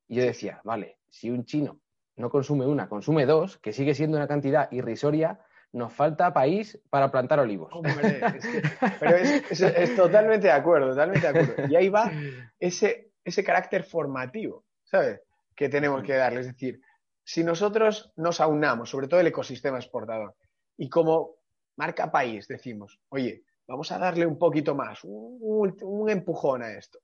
Y 0.08 0.16
yo 0.16 0.22
decía, 0.22 0.60
vale, 0.64 0.98
si 1.08 1.30
un 1.30 1.44
chino 1.44 1.80
no 2.16 2.30
consume 2.30 2.66
una, 2.66 2.88
consume 2.88 3.26
dos, 3.26 3.58
que 3.58 3.72
sigue 3.72 3.94
siendo 3.94 4.16
una 4.16 4.26
cantidad 4.26 4.70
irrisoria, 4.72 5.38
nos 5.72 5.92
falta 5.92 6.32
país 6.32 6.80
para 6.90 7.10
plantar 7.10 7.38
olivos. 7.40 7.70
pero 9.00 9.16
es, 9.16 9.96
totalmente 9.96 10.46
de 10.46 10.52
acuerdo, 10.52 10.90
totalmente 10.90 11.30
de 11.30 11.40
acuerdo. 11.40 11.68
Y 11.68 11.76
ahí 11.76 11.88
va 11.88 12.10
ese, 12.58 13.12
ese 13.24 13.44
carácter 13.44 13.84
formativo, 13.84 14.64
¿sabes? 14.84 15.20
Que 15.54 15.68
tenemos 15.68 16.02
que 16.02 16.14
darle. 16.14 16.40
Es 16.40 16.46
decir, 16.46 16.80
si 17.26 17.42
nosotros 17.42 18.12
nos 18.14 18.40
aunamos, 18.40 18.88
sobre 18.88 19.08
todo 19.08 19.18
el 19.18 19.26
ecosistema 19.26 19.78
exportador, 19.78 20.36
y 20.76 20.88
como 20.88 21.38
marca 21.76 22.12
país 22.12 22.46
decimos, 22.46 23.00
oye, 23.08 23.42
vamos 23.66 23.90
a 23.90 23.98
darle 23.98 24.24
un 24.24 24.38
poquito 24.38 24.76
más, 24.76 25.00
un, 25.02 26.08
empujón 26.08 26.62
a 26.62 26.70
esto. 26.70 27.00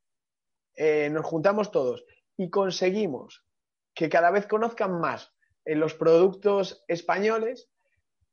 Eh, 0.77 1.11
nos 1.11 1.27
juntamos 1.27 1.73
todos 1.73 2.05
y 2.37 2.51
conseguimos 2.51 3.45
que 3.93 4.09
cada 4.09 4.31
vez 4.31 4.47
conozcan 4.47 5.01
más 5.01 5.35
en 5.65 5.81
los 5.81 5.95
productos 5.95 6.85
españoles, 6.87 7.69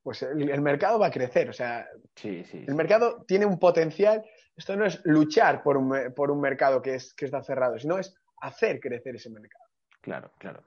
pues 0.04 0.22
el, 0.22 0.62
mercado 0.62 1.00
va 1.00 1.08
a 1.08 1.12
crecer. 1.12 1.50
O 1.50 1.54
sea, 1.54 1.90
el 2.24 2.76
mercado 2.76 3.26
tiene 3.28 3.48
un 3.48 3.58
potencial. 3.58 4.24
Esto 4.56 4.76
no 4.76 4.86
es 4.86 5.02
luchar 5.06 5.64
por 5.64 5.76
un, 5.76 6.14
por 6.16 6.30
un 6.30 6.40
mercado 6.40 6.84
que, 6.84 6.96
es, 6.96 7.16
que 7.16 7.26
está 7.26 7.42
cerrado, 7.42 7.80
sino 7.80 7.98
es 7.98 8.16
hacer 8.42 8.80
crecer 8.80 9.16
ese 9.16 9.32
mercado. 9.32 9.69
Claro, 10.02 10.32
claro. 10.38 10.64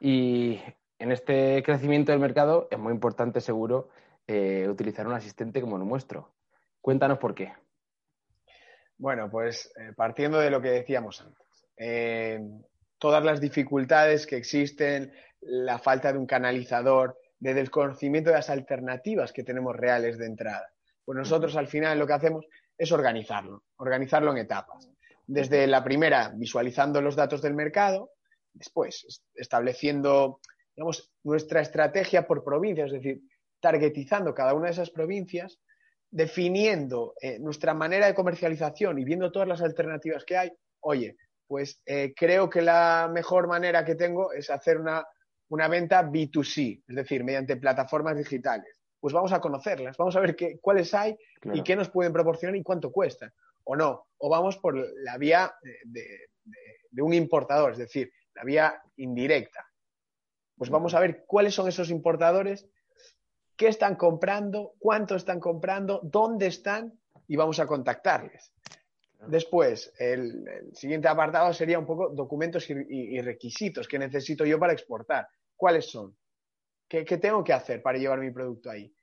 Y 0.00 0.60
en 0.98 1.12
este 1.12 1.62
crecimiento 1.62 2.12
del 2.12 2.20
mercado 2.20 2.68
es 2.70 2.78
muy 2.78 2.92
importante, 2.92 3.40
seguro, 3.40 3.88
eh, 4.26 4.66
utilizar 4.68 5.06
un 5.06 5.14
asistente 5.14 5.60
como 5.60 5.76
el 5.76 5.86
nuestro. 5.86 6.32
Cuéntanos 6.80 7.18
por 7.18 7.34
qué. 7.34 7.52
Bueno, 8.98 9.30
pues 9.30 9.72
eh, 9.76 9.92
partiendo 9.94 10.38
de 10.38 10.50
lo 10.50 10.62
que 10.62 10.70
decíamos 10.70 11.20
antes, 11.20 11.66
eh, 11.76 12.40
todas 12.98 13.22
las 13.22 13.40
dificultades 13.40 14.26
que 14.26 14.36
existen, 14.36 15.12
la 15.40 15.78
falta 15.78 16.12
de 16.12 16.18
un 16.18 16.26
canalizador, 16.26 17.18
de 17.38 17.54
desconocimiento 17.54 18.30
de 18.30 18.36
las 18.36 18.48
alternativas 18.48 19.32
que 19.32 19.44
tenemos 19.44 19.76
reales 19.76 20.16
de 20.16 20.26
entrada. 20.26 20.72
Pues 21.04 21.18
nosotros 21.18 21.54
al 21.56 21.68
final 21.68 21.98
lo 21.98 22.06
que 22.06 22.14
hacemos 22.14 22.46
es 22.78 22.90
organizarlo, 22.92 23.64
organizarlo 23.76 24.32
en 24.32 24.38
etapas. 24.38 24.90
Desde 25.26 25.66
la 25.66 25.84
primera, 25.84 26.32
visualizando 26.34 27.02
los 27.02 27.16
datos 27.16 27.42
del 27.42 27.54
mercado, 27.54 28.12
después 28.58 29.22
estableciendo, 29.34 30.40
digamos, 30.74 31.12
nuestra 31.24 31.60
estrategia 31.60 32.26
por 32.26 32.44
provincia, 32.44 32.86
es 32.86 32.92
decir, 32.92 33.20
targetizando 33.60 34.34
cada 34.34 34.54
una 34.54 34.66
de 34.66 34.72
esas 34.72 34.90
provincias, 34.90 35.58
definiendo 36.10 37.14
eh, 37.20 37.38
nuestra 37.38 37.74
manera 37.74 38.06
de 38.06 38.14
comercialización 38.14 38.98
y 38.98 39.04
viendo 39.04 39.32
todas 39.32 39.48
las 39.48 39.62
alternativas 39.62 40.24
que 40.24 40.36
hay, 40.36 40.52
oye, 40.80 41.16
pues 41.46 41.80
eh, 41.86 42.12
creo 42.16 42.50
que 42.50 42.62
la 42.62 43.10
mejor 43.12 43.46
manera 43.46 43.84
que 43.84 43.94
tengo 43.94 44.32
es 44.32 44.50
hacer 44.50 44.78
una 44.78 45.06
una 45.48 45.68
venta 45.68 46.02
B2C, 46.02 46.82
es 46.86 46.96
decir, 46.96 47.24
mediante 47.24 47.56
plataformas 47.56 48.16
digitales. 48.16 48.80
Pues 48.98 49.14
vamos 49.14 49.32
a 49.32 49.40
conocerlas, 49.40 49.96
vamos 49.96 50.16
a 50.16 50.20
ver 50.20 50.34
qué, 50.34 50.58
cuáles 50.60 50.92
hay 50.94 51.16
y 51.52 51.62
qué 51.62 51.76
nos 51.76 51.90
pueden 51.90 52.12
proporcionar 52.12 52.56
y 52.56 52.62
cuánto 52.62 52.90
cuestan, 52.90 53.32
o 53.64 53.76
no. 53.76 54.06
O 54.18 54.28
vamos 54.28 54.56
por 54.56 54.74
la 54.76 55.18
vía 55.18 55.54
de, 55.84 57.02
un 57.02 57.12
importador, 57.12 57.72
es 57.72 57.78
decir, 57.78 58.10
la 58.36 58.44
vía 58.44 58.82
indirecta. 58.96 59.66
Pues 60.56 60.70
vamos 60.70 60.94
a 60.94 61.00
ver 61.00 61.24
cuáles 61.26 61.54
son 61.54 61.68
esos 61.68 61.90
importadores, 61.90 62.68
qué 63.56 63.68
están 63.68 63.96
comprando, 63.96 64.74
cuánto 64.78 65.16
están 65.16 65.40
comprando, 65.40 66.00
dónde 66.04 66.46
están 66.46 66.98
y 67.26 67.36
vamos 67.36 67.58
a 67.58 67.66
contactarles. 67.66 68.52
Después, 69.28 69.92
el, 69.98 70.44
siguiente 70.74 71.08
apartado 71.08 71.52
sería 71.52 71.78
un 71.78 71.86
poco 71.86 72.10
documentos 72.10 72.68
y, 72.70 73.20
requisitos 73.20 73.88
que 73.88 73.98
necesito 73.98 74.44
yo 74.44 74.58
para 74.58 74.72
exportar. 74.72 75.26
¿Cuáles 75.56 75.90
son? 75.90 76.16
¿Qué, 76.86 77.04
tengo 77.04 77.42
que 77.42 77.52
hacer 77.52 77.82
para 77.82 77.98
llevar 77.98 78.20
mi 78.20 78.30
producto 78.30 78.70
ahí? 78.70 78.94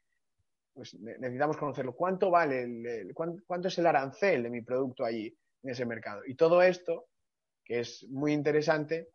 Pues 0.73 0.93
necesitamos 0.99 1.57
conocerlo. 1.57 1.93
¿Cuánto 1.93 2.29
vale? 2.29 2.63
El, 2.63 3.13
cuánto, 3.13 3.67
es 3.67 3.77
el 3.79 3.87
arancel 3.87 4.43
de 4.43 4.49
mi 4.49 4.61
producto 4.61 5.03
allí 5.03 5.35
en 5.63 5.69
ese 5.69 5.85
mercado? 5.85 6.21
Y 6.25 6.35
todo 6.35 6.61
esto, 6.61 7.07
que 7.65 7.79
es 7.79 8.05
muy 8.09 8.33
interesante, 8.33 9.09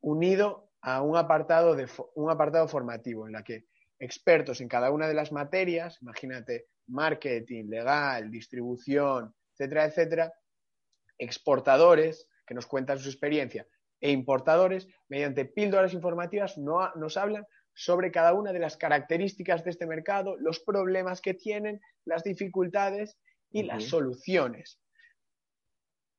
unido 0.00 0.70
a 0.80 1.02
un 1.02 1.16
apartado, 1.16 1.76
de, 1.76 1.88
un 2.14 2.30
apartado 2.30 2.68
formativo 2.68 3.26
en 3.26 3.32
la 3.32 3.44
que 3.44 3.66
expertos 3.98 4.60
en 4.60 4.68
cada 4.68 4.90
una 4.90 5.06
de 5.06 5.14
las 5.14 5.30
materias, 5.30 5.98
imagínate, 6.00 6.68
marketing, 6.86 7.66
legal, 7.66 8.30
distribución, 8.30 9.34
etcétera, 9.52 9.84
etcétera, 9.84 10.32
exportadores 11.18 12.28
que 12.46 12.54
nos 12.54 12.66
cuentan 12.66 12.98
su 12.98 13.08
experiencia 13.08 13.66
e 14.00 14.10
importadores, 14.10 14.88
mediante 15.08 15.44
píldoras 15.44 15.92
informativas, 15.92 16.56
no, 16.56 16.90
nos 16.94 17.16
hablan 17.18 17.46
sobre 17.74 18.10
cada 18.10 18.32
una 18.32 18.52
de 18.52 18.58
las 18.58 18.76
características 18.76 19.62
de 19.64 19.70
este 19.70 19.86
mercado, 19.86 20.36
los 20.38 20.60
problemas 20.60 21.20
que 21.20 21.34
tienen, 21.34 21.80
las 22.04 22.24
dificultades 22.24 23.18
y 23.50 23.62
las 23.62 23.84
soluciones. 23.84 24.80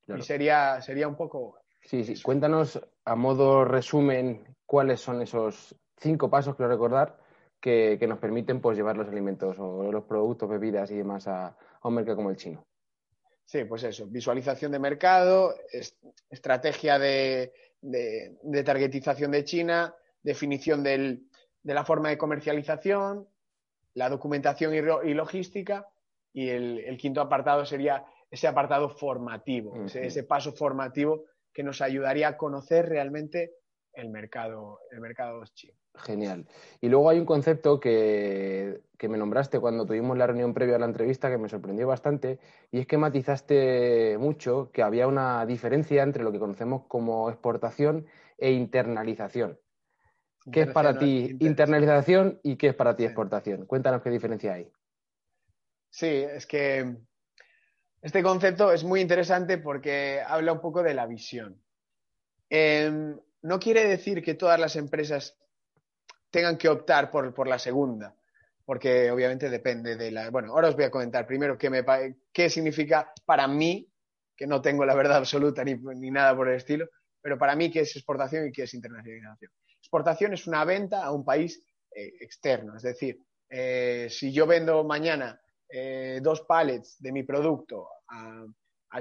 Y 0.08 0.22
sería, 0.22 0.82
sería 0.82 1.08
un 1.08 1.16
poco. 1.16 1.61
Sí, 1.82 2.04
sí. 2.04 2.22
Cuéntanos 2.22 2.82
a 3.06 3.16
modo 3.16 3.66
resumen 3.66 4.56
cuáles 4.66 5.02
son 5.02 5.22
esos 5.22 5.76
cinco 5.98 6.30
pasos, 6.30 6.56
quiero 6.56 6.72
recordar, 6.72 7.18
que, 7.60 7.98
nos 8.08 8.20
permiten 8.20 8.62
pues, 8.62 8.78
llevar 8.78 8.98
los 8.98 9.08
alimentos 9.08 9.58
o 9.60 9.92
los 9.92 10.04
productos, 10.06 10.50
bebidas 10.50 10.90
y 10.92 10.96
demás 10.96 11.28
a 11.28 11.56
un 11.84 11.96
mercado 11.96 12.18
como 12.18 12.30
el 12.30 12.38
chino. 12.38 12.66
Sí, 13.52 13.66
pues 13.66 13.84
eso, 13.84 14.08
visualización 14.08 14.72
de 14.72 14.80
mercado, 14.80 15.54
estrategia 16.30 16.98
de, 16.98 17.52
targetización 18.64 19.32
de 19.32 19.44
China, 19.44 19.94
definición 20.24 20.84
de 20.84 21.20
la 21.64 21.84
forma 21.84 22.08
de 22.08 22.18
comercialización, 22.18 23.28
la 23.96 24.08
documentación 24.08 24.74
y, 24.74 25.14
logística, 25.14 25.86
y 26.32 26.48
el, 26.48 26.98
quinto 26.98 27.20
apartado 27.20 27.66
sería 27.66 28.06
ese 28.30 28.48
apartado 28.48 28.88
formativo, 28.90 29.84
ese, 29.86 30.24
paso 30.24 30.54
formativo 30.54 31.26
que 31.54 31.64
nos 31.64 31.82
ayudaría 31.82 32.30
a 32.30 32.38
conocer 32.38 32.88
realmente 32.88 33.56
el 33.94 34.10
mercado, 34.10 34.80
el 34.92 35.02
mercado 35.02 35.44
chino. 35.54 35.74
Genial. 35.96 36.48
Y 36.80 36.88
luego 36.88 37.10
hay 37.10 37.20
un 37.20 37.26
concepto 37.26 37.80
que, 37.80 38.82
que, 38.98 39.10
me 39.10 39.18
nombraste 39.18 39.60
cuando 39.60 39.86
tuvimos 39.86 40.18
la 40.18 40.26
reunión 40.26 40.54
previa 40.54 40.78
a 40.78 40.80
la 40.80 40.86
entrevista 40.86 41.30
que 41.30 41.38
me 41.38 41.50
sorprendió 41.50 41.86
bastante, 41.88 42.40
y 42.72 42.80
es 42.80 42.88
que 42.88 42.98
matizaste 42.98 44.18
mucho 44.18 44.72
que 44.72 44.84
había 44.84 45.08
una 45.08 45.46
diferencia 45.46 46.04
entre 46.04 46.24
lo 46.24 46.32
que 46.32 46.40
conocemos 46.40 46.84
como 46.88 47.30
exportación 47.30 48.08
e 48.38 48.52
internalización. 48.52 49.60
¿Qué 50.52 50.62
es 50.62 50.72
para 50.72 50.98
ti 50.98 51.38
internalización 51.40 52.40
y 52.42 52.56
qué 52.56 52.70
es 52.70 52.76
para 52.76 52.96
ti 52.96 53.04
exportación? 53.04 53.66
Cuéntanos 53.66 54.02
qué 54.02 54.10
diferencia 54.10 54.54
hay. 54.54 54.72
Sí, 55.92 56.08
es 56.08 56.48
que 56.48 56.98
este 58.02 58.24
concepto 58.24 58.72
es 58.72 58.84
muy 58.84 59.00
interesante 59.00 59.60
porque 59.60 60.22
habla 60.26 60.54
un 60.54 60.62
poco 60.62 60.82
de 60.82 60.94
la 60.94 61.06
visión. 61.06 61.62
Em, 62.50 63.18
no 63.44 63.60
quiere 63.60 63.88
decir 63.88 64.24
que 64.24 64.34
todas 64.34 64.60
las 64.60 64.76
empresas 64.76 65.38
tengan 66.32 66.58
que 66.58 66.70
optar 66.70 67.12
por, 67.12 67.48
la 67.48 67.60
segunda, 67.60 68.16
porque 68.66 69.12
obviamente 69.12 69.50
depende 69.50 69.96
de 69.96 70.12
la... 70.12 70.30
Bueno, 70.32 70.54
ahora 70.54 70.70
os 70.70 70.76
voy 70.76 70.86
a 70.86 70.92
comentar 70.92 71.28
primero 71.28 71.58
qué, 71.58 72.50
significa 72.50 73.14
para 73.26 73.48
mí, 73.48 73.88
que 74.36 74.48
no 74.48 74.62
tengo 74.62 74.84
la 74.86 74.96
verdad 74.96 75.18
absoluta 75.18 75.64
ni, 75.64 75.76
nada 76.10 76.36
por 76.36 76.50
el 76.50 76.56
estilo, 76.56 76.90
pero 77.22 77.38
para 77.38 77.56
mí 77.56 77.70
qué 77.70 77.82
es 77.82 77.96
exportación 77.96 78.48
y 78.48 78.52
qué 78.52 78.64
es 78.64 78.74
internacionalización. 78.74 79.52
Exportación 79.80 80.34
es 80.34 80.48
una 80.48 80.66
venta 80.66 81.04
a 81.04 81.12
un 81.12 81.24
país 81.24 81.64
eh, 81.94 82.14
externo, 82.22 82.76
es 82.76 82.84
decir, 82.84 83.20
eh, 83.50 84.08
si 84.10 84.32
yo 84.32 84.48
vendo 84.48 84.84
mañana 84.84 85.40
eh, 85.72 86.20
dos 86.22 86.42
pallets 86.42 87.02
de 87.02 87.12
mi 87.12 87.24
producto 87.24 87.88
a, 88.08 88.46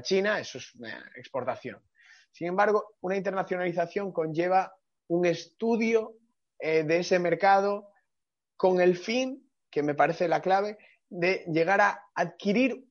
China, 0.03 0.39
eso 0.39 0.59
es 0.59 0.73
una 0.77 1.11
exportación. 1.17 1.83
Sin 2.31 2.47
embargo, 2.47 2.95
una 3.00 3.17
internacionalización 3.17 4.12
conlleva 4.12 4.73
un 5.09 5.27
estudio 5.27 6.15
eh, 6.61 6.85
de 6.85 6.99
ese 6.99 7.19
mercado 7.19 7.91
con 8.57 8.81
el 8.81 8.97
fin, 8.97 9.50
que 9.69 9.83
me 9.83 9.95
parece 9.95 10.29
la 10.29 10.41
clave, 10.41 10.79
de 11.09 11.45
llegar 11.49 11.81
a 11.81 12.05
adquirir 12.15 12.85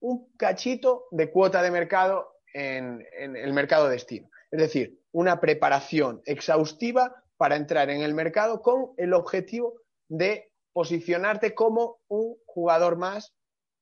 un 0.00 0.32
cachito 0.36 1.06
de 1.10 1.30
cuota 1.30 1.60
de 1.60 1.72
mercado 1.72 2.38
en, 2.54 3.04
el 3.16 3.52
mercado 3.52 3.88
destino. 3.88 4.28
Es 4.50 4.60
decir, 4.60 5.00
una 5.12 5.40
preparación 5.40 6.22
exhaustiva 6.24 7.24
para 7.36 7.56
entrar 7.56 7.90
en 7.90 8.02
el 8.02 8.14
mercado 8.14 8.62
con 8.62 8.92
el 8.96 9.12
objetivo 9.12 9.74
de 10.08 10.50
posicionarte 10.72 11.54
como 11.54 11.98
un 12.08 12.36
jugador 12.58 12.96
más 12.96 13.32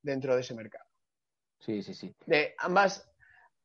dentro 0.02 0.35
de 0.35 0.42
ese 0.42 0.54
mercado. 0.54 0.85
Sí, 1.61 1.83
sí, 1.83 1.95
sí. 1.95 2.14
De 2.26 2.54
ambas, 2.59 3.11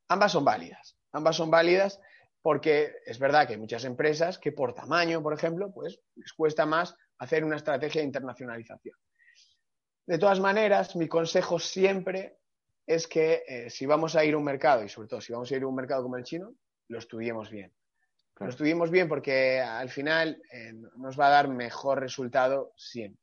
ambas 0.08 0.32
son 0.32 0.44
válidas. 0.44 0.96
Ambas 1.12 1.36
son 1.36 1.50
válidas 1.50 2.00
porque 2.40 2.94
es 3.04 3.18
verdad 3.18 3.46
que 3.46 3.52
hay 3.52 3.58
muchas 3.60 3.84
empresas 3.84 4.38
que 4.38 4.52
por 4.52 4.74
tamaño, 4.74 5.22
por 5.22 5.34
ejemplo, 5.34 5.70
pues 5.72 6.00
les 6.16 6.32
cuesta 6.32 6.64
más 6.64 6.96
hacer 7.18 7.44
una 7.44 7.56
estrategia 7.56 8.00
de 8.00 8.06
internacionalización. 8.06 8.96
De 10.06 10.18
todas 10.18 10.40
maneras, 10.40 10.96
mi 10.96 11.08
consejo 11.08 11.58
siempre 11.58 12.38
es 12.86 13.06
que 13.06 13.44
eh, 13.46 13.70
si 13.70 13.84
vamos 13.84 14.16
a 14.16 14.24
ir 14.24 14.34
a 14.34 14.38
un 14.38 14.44
mercado, 14.44 14.82
y 14.82 14.88
sobre 14.88 15.08
todo 15.08 15.20
si 15.20 15.32
vamos 15.32 15.52
a 15.52 15.56
ir 15.56 15.62
a 15.62 15.66
un 15.66 15.74
mercado 15.74 16.02
como 16.02 16.16
el 16.16 16.24
chino, 16.24 16.54
lo 16.88 16.98
estudiemos 16.98 17.50
bien. 17.50 17.72
Lo 18.40 18.48
estudiemos 18.48 18.90
bien 18.90 19.08
porque 19.08 19.60
al 19.60 19.90
final 19.90 20.42
eh, 20.50 20.72
nos 20.96 21.20
va 21.20 21.28
a 21.28 21.30
dar 21.30 21.48
mejor 21.48 22.00
resultado 22.00 22.72
siempre. 22.76 23.20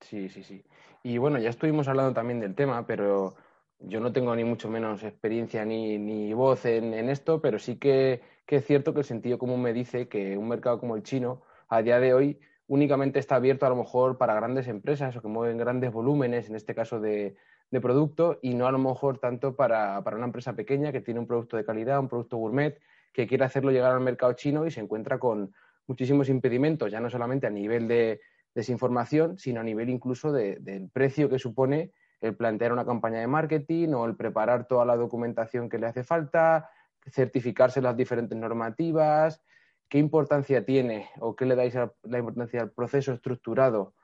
Sí, 0.00 0.28
sí, 0.28 0.42
sí. 0.42 0.62
Y 1.02 1.18
bueno, 1.18 1.38
ya 1.38 1.50
estuvimos 1.50 1.88
hablando 1.88 2.12
también 2.12 2.40
del 2.40 2.54
tema, 2.54 2.86
pero 2.86 3.36
yo 3.80 4.00
no 4.00 4.12
tengo 4.12 4.34
ni 4.34 4.44
mucho 4.44 4.68
menos 4.68 5.04
experiencia 5.04 5.64
ni, 5.64 6.32
voz 6.32 6.64
en, 6.64 6.92
esto, 7.08 7.40
pero 7.40 7.58
sí 7.58 7.76
que, 7.76 8.22
es 8.46 8.64
cierto 8.66 8.92
que 8.92 9.00
el 9.00 9.04
sentido 9.04 9.38
común 9.38 9.62
me 9.62 9.72
dice 9.72 10.08
que 10.08 10.36
un 10.36 10.48
mercado 10.48 10.80
como 10.80 10.96
el 10.96 11.02
chino, 11.02 11.42
a 11.68 11.82
día 11.82 12.00
de 12.00 12.14
hoy, 12.14 12.40
únicamente 12.66 13.18
está 13.18 13.36
abierto 13.36 13.66
a 13.66 13.68
lo 13.68 13.76
mejor 13.76 14.18
para 14.18 14.34
grandes 14.34 14.68
empresas 14.68 15.16
o 15.16 15.22
que 15.22 15.28
mueven 15.28 15.58
grandes 15.58 15.92
volúmenes, 15.92 16.48
en 16.48 16.56
este 16.56 16.74
caso 16.74 17.00
de, 17.00 17.36
producto, 17.80 18.38
y 18.42 18.54
no 18.54 18.66
a 18.66 18.72
lo 18.72 18.78
mejor 18.78 19.18
tanto 19.18 19.54
para, 19.54 20.00
una 20.00 20.24
empresa 20.24 20.54
pequeña 20.54 20.90
que 20.90 21.02
tiene 21.02 21.20
un 21.20 21.26
producto 21.26 21.56
de 21.56 21.64
calidad, 21.64 22.00
un 22.00 22.08
producto 22.08 22.38
gourmet, 22.38 22.80
que 23.12 23.26
quiere 23.26 23.44
hacerlo 23.44 23.70
llegar 23.70 23.92
al 23.92 24.00
mercado 24.00 24.32
chino 24.32 24.66
y 24.66 24.70
se 24.70 24.80
encuentra 24.80 25.18
con 25.18 25.54
muchísimos 25.86 26.28
impedimentos, 26.28 26.90
ya 26.90 27.00
no 27.00 27.10
solamente 27.10 27.46
a 27.46 27.50
nivel 27.50 27.88
de 27.88 28.20
desinformación, 28.54 29.38
sino 29.38 29.60
a 29.60 29.64
nivel 29.64 29.90
incluso 29.90 30.32
del 30.32 30.90
precio 30.92 31.28
que 31.28 31.38
supone 31.38 31.92
el 32.20 32.36
plantear 32.36 32.72
una 32.72 32.84
campaña 32.84 33.20
de 33.20 33.26
marketing 33.26 33.90
o 33.90 34.06
el 34.06 34.16
preparar 34.16 34.66
toda 34.66 34.84
la 34.84 34.96
documentación 34.96 35.68
que 35.68 35.78
le 35.78 35.86
hace 35.86 36.02
falta, 36.02 36.68
certificarse 37.10 37.80
las 37.80 37.96
diferentes 37.96 38.36
normativas, 38.36 39.40
qué 39.88 39.98
importancia 39.98 40.64
tiene 40.64 41.08
o 41.20 41.36
qué 41.36 41.46
le 41.46 41.56
dais 41.56 41.74
la 41.74 42.18
importancia 42.18 42.60
al 42.60 42.72
proceso 42.72 43.12
estructurado 43.12 43.94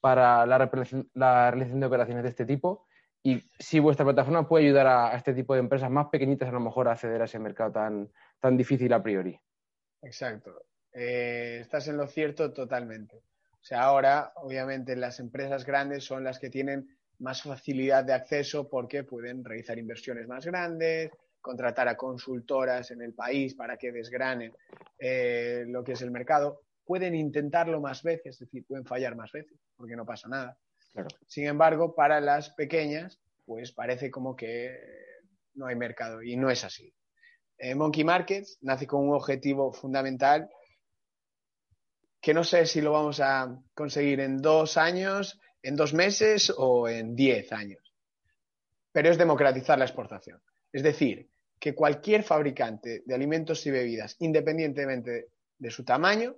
para 0.00 0.46
la, 0.46 0.58
realización 1.50 1.80
de 1.80 1.86
operaciones 1.86 2.22
de 2.22 2.30
este 2.30 2.46
tipo 2.46 2.86
y 3.22 3.42
si 3.58 3.80
vuestra 3.80 4.04
plataforma 4.04 4.48
puede 4.48 4.66
ayudar 4.66 4.86
a, 4.86 5.16
este 5.16 5.34
tipo 5.34 5.54
de 5.54 5.60
empresas 5.60 5.90
más 5.90 6.06
pequeñitas 6.06 6.48
a 6.48 6.52
lo 6.52 6.60
mejor 6.60 6.88
a 6.88 6.92
acceder 6.92 7.20
a 7.20 7.24
ese 7.24 7.38
mercado 7.38 7.72
tan, 7.72 8.10
tan 8.40 8.56
difícil 8.56 8.92
a 8.92 9.02
priori. 9.02 9.38
Exacto. 10.02 10.62
Eh, 10.92 11.58
estás 11.60 11.88
en 11.88 11.96
lo 11.96 12.06
cierto 12.06 12.52
totalmente. 12.52 13.22
O 13.60 13.64
sea, 13.68 13.82
ahora, 13.82 14.32
obviamente, 14.36 14.96
las 14.96 15.20
empresas 15.20 15.64
grandes 15.64 16.04
son 16.04 16.24
las 16.24 16.38
que 16.38 16.50
tienen 16.50 16.88
más 17.18 17.42
facilidad 17.42 18.04
de 18.04 18.12
acceso 18.12 18.68
porque 18.68 19.04
pueden 19.04 19.44
realizar 19.44 19.78
inversiones 19.78 20.28
más 20.28 20.46
grandes, 20.46 21.10
contratar 21.40 21.88
a 21.88 21.96
consultoras 21.96 22.90
en 22.90 23.02
el 23.02 23.14
país 23.14 23.54
para 23.54 23.76
que 23.76 23.92
desgranen 23.92 24.52
eh, 24.98 25.64
lo 25.66 25.82
que 25.82 25.92
es 25.92 26.02
el 26.02 26.10
mercado. 26.10 26.62
Pueden 26.84 27.14
intentarlo 27.14 27.80
más 27.80 28.02
veces, 28.02 28.34
es 28.34 28.38
decir, 28.40 28.64
pueden 28.66 28.84
fallar 28.84 29.16
más 29.16 29.32
veces, 29.32 29.58
porque 29.76 29.96
no 29.96 30.06
pasa 30.06 30.28
nada. 30.28 30.58
Sin 31.26 31.46
embargo, 31.46 31.94
para 31.94 32.20
las 32.20 32.50
pequeñas, 32.50 33.20
pues 33.44 33.72
parece 33.72 34.10
como 34.10 34.34
que 34.34 34.76
no 35.54 35.66
hay 35.66 35.76
mercado 35.76 36.22
y 36.22 36.36
no 36.36 36.50
es 36.50 36.64
así. 36.64 36.92
Eh, 37.58 37.74
Monkey 37.74 38.04
Markets 38.04 38.58
nace 38.62 38.86
con 38.86 39.08
un 39.08 39.14
objetivo 39.14 39.72
fundamental 39.72 40.48
que 42.28 42.34
no 42.34 42.44
sé 42.44 42.66
si 42.66 42.82
lo 42.82 42.92
vamos 42.92 43.20
a 43.20 43.58
conseguir 43.74 44.20
en 44.20 44.36
dos 44.36 44.76
años, 44.76 45.40
en 45.62 45.76
dos 45.76 45.94
meses 45.94 46.52
o 46.54 46.86
en 46.86 47.16
diez 47.16 47.50
años. 47.54 47.96
Pero 48.92 49.08
es 49.08 49.16
democratizar 49.16 49.78
la 49.78 49.86
exportación. 49.86 50.38
Es 50.70 50.82
decir, 50.82 51.30
que 51.58 51.74
cualquier 51.74 52.22
fabricante 52.22 53.02
de 53.06 53.14
alimentos 53.14 53.64
y 53.64 53.70
bebidas, 53.70 54.14
independientemente 54.18 55.28
de 55.56 55.70
su 55.70 55.86
tamaño, 55.86 56.36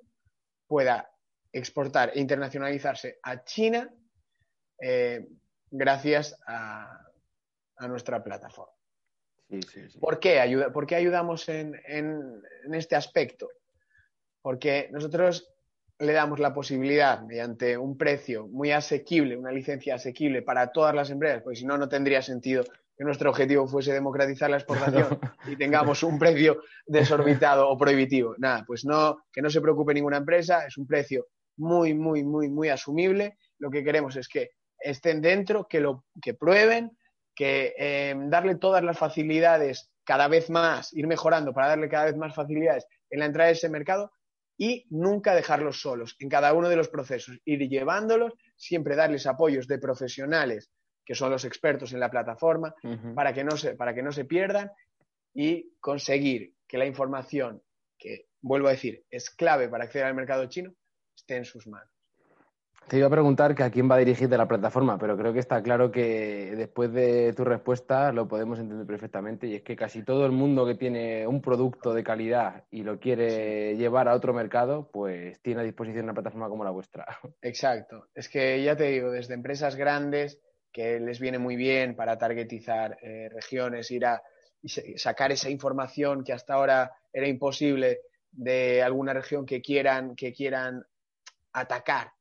pueda 0.68 1.10
exportar 1.52 2.12
e 2.14 2.20
internacionalizarse 2.20 3.18
a 3.24 3.42
China 3.42 3.92
eh, 4.80 5.26
gracias 5.72 6.36
a, 6.46 7.04
nuestra 7.88 8.22
plataforma. 8.22 8.76
¿Por, 9.98 10.20
qué 10.20 10.94
ayudamos 10.94 11.48
en, 11.48 11.74
en 11.84 12.74
este 12.74 12.94
aspecto? 12.94 13.48
Porque 14.40 14.88
nosotros 14.92 15.52
le 16.00 16.14
damos 16.14 16.38
la 16.38 16.54
posibilidad, 16.54 17.20
mediante 17.22 17.76
un 17.76 17.96
precio 17.96 18.48
muy 18.48 18.72
asequible, 18.72 19.36
una 19.36 19.52
licencia 19.52 19.96
asequible 19.96 20.40
para 20.40 20.72
todas 20.72 20.94
las 20.94 21.10
empresas, 21.10 21.42
porque 21.42 21.58
si 21.58 21.66
no, 21.66 21.76
no 21.76 21.90
tendría 21.90 22.22
sentido 22.22 22.64
que 22.96 23.04
nuestro 23.04 23.28
objetivo 23.28 23.68
fuese 23.68 23.92
democratizar 23.92 24.50
la 24.50 24.56
exportación 24.56 25.18
y 25.46 25.56
tengamos 25.56 26.02
un 26.02 26.18
precio 26.18 26.62
desorbitado 26.86 27.68
o 27.68 27.76
prohibitivo. 27.76 28.34
Nada, 28.38 28.64
pues 28.66 28.86
no, 28.86 29.24
que 29.30 29.42
no 29.42 29.50
se 29.50 29.60
preocupe 29.60 29.92
ninguna 29.92 30.16
empresa, 30.16 30.66
es 30.66 30.78
un 30.78 30.86
precio 30.86 31.26
muy, 31.58 31.92
muy, 31.92 32.24
muy, 32.24 32.48
muy 32.48 32.70
asumible. 32.70 33.36
Lo 33.58 33.70
que 33.70 33.84
queremos 33.84 34.16
es 34.16 34.26
que 34.26 34.52
estén 34.78 35.20
dentro, 35.20 35.66
que 35.68 35.80
lo 35.80 36.06
que 36.22 36.32
prueben, 36.32 36.96
que 37.34 37.74
eh, 37.78 38.14
darle 38.28 38.54
todas 38.54 38.82
las 38.82 38.98
facilidades 38.98 39.90
cada 40.04 40.28
vez 40.28 40.48
más, 40.48 40.94
ir 40.94 41.06
mejorando 41.06 41.52
para 41.52 41.68
darle 41.68 41.90
cada 41.90 42.06
vez 42.06 42.16
más 42.16 42.34
facilidades 42.34 42.86
en 43.10 43.20
la 43.20 43.26
entrada 43.26 43.48
de 43.48 43.54
ese 43.54 43.68
mercado 43.68 44.10
y 44.60 44.86
nunca 44.90 45.34
dejarlos 45.34 45.80
solos 45.80 46.16
en 46.18 46.28
cada 46.28 46.52
uno 46.52 46.68
de 46.68 46.76
los 46.76 46.90
procesos, 46.90 47.38
ir 47.46 47.66
llevándolos, 47.66 48.34
siempre 48.56 48.94
darles 48.94 49.26
apoyos 49.26 49.66
de 49.66 49.78
profesionales 49.78 50.70
que 51.02 51.14
son 51.14 51.30
los 51.30 51.46
expertos 51.46 51.94
en 51.94 52.00
la 52.00 52.10
plataforma 52.10 52.74
para, 53.14 53.32
que 53.32 53.42
no 53.42 53.56
se, 53.56 53.74
para 53.74 53.94
que 53.94 54.02
no 54.02 54.12
se 54.12 54.26
pierdan 54.26 54.70
y 55.32 55.72
conseguir 55.80 56.56
que 56.68 56.76
la 56.76 56.84
información, 56.84 57.62
que 57.98 58.26
vuelvo 58.42 58.68
a 58.68 58.72
decir, 58.72 59.02
es 59.08 59.30
clave 59.30 59.70
para 59.70 59.84
acceder 59.84 60.06
al 60.06 60.14
mercado 60.14 60.44
chino, 60.44 60.74
esté 61.16 61.36
en 61.36 61.46
sus 61.46 61.66
manos. 61.66 61.90
Te 62.90 62.98
iba 62.98 63.06
a 63.06 63.10
preguntar 63.10 63.54
que 63.54 63.62
a 63.62 63.70
quién 63.70 63.88
va 63.88 63.94
a 63.94 63.98
de 63.98 64.36
la 64.36 64.48
plataforma, 64.48 64.98
pero 64.98 65.16
creo 65.16 65.32
que 65.32 65.38
está 65.38 65.62
claro 65.62 65.92
que 65.92 66.54
después 66.56 66.92
de 66.92 67.32
tu 67.34 67.44
respuesta 67.44 68.10
lo 68.10 68.26
podemos 68.26 68.58
entender 68.58 68.84
perfectamente 68.84 69.46
y 69.46 69.54
es 69.54 69.62
que 69.62 69.76
casi 69.76 70.02
todo 70.02 70.26
el 70.26 70.32
mundo 70.32 70.66
que 70.66 70.74
tiene 70.74 71.24
un 71.24 71.40
producto 71.40 71.94
de 71.94 72.02
calidad 72.02 72.64
y 72.68 72.82
lo 72.82 72.98
quiere 72.98 73.76
llevar 73.76 74.08
a 74.08 74.14
otro 74.14 74.34
mercado, 74.34 74.90
pues 74.92 75.40
tiene 75.40 75.60
a 75.60 75.62
disposición 75.62 76.02
una 76.02 76.14
plataforma 76.14 76.48
como 76.48 76.64
la 76.64 76.72
vuestra. 76.72 77.06
Exacto. 77.42 78.08
Es 78.12 78.28
que 78.28 78.60
ya 78.60 78.74
te 78.74 78.90
digo, 78.90 79.12
desde 79.12 79.34
empresas 79.34 79.76
grandes 79.76 80.40
que 80.72 80.98
les 80.98 81.20
viene 81.20 81.38
muy 81.38 81.54
bien 81.54 81.94
para 81.94 82.18
targetizar 82.18 82.98
eh, 83.02 83.28
regiones, 83.32 83.88
ir 83.92 84.04
a 84.04 84.20
sacar 84.96 85.30
esa 85.30 85.48
información 85.48 86.24
que 86.24 86.32
hasta 86.32 86.54
ahora 86.54 86.90
era 87.12 87.28
imposible 87.28 88.00
de 88.32 88.82
alguna 88.82 89.12
región 89.12 89.46
que 89.46 89.62
quieran, 89.62 90.16
que 90.16 90.32
quieran 90.32 90.84
atacar 91.52 92.14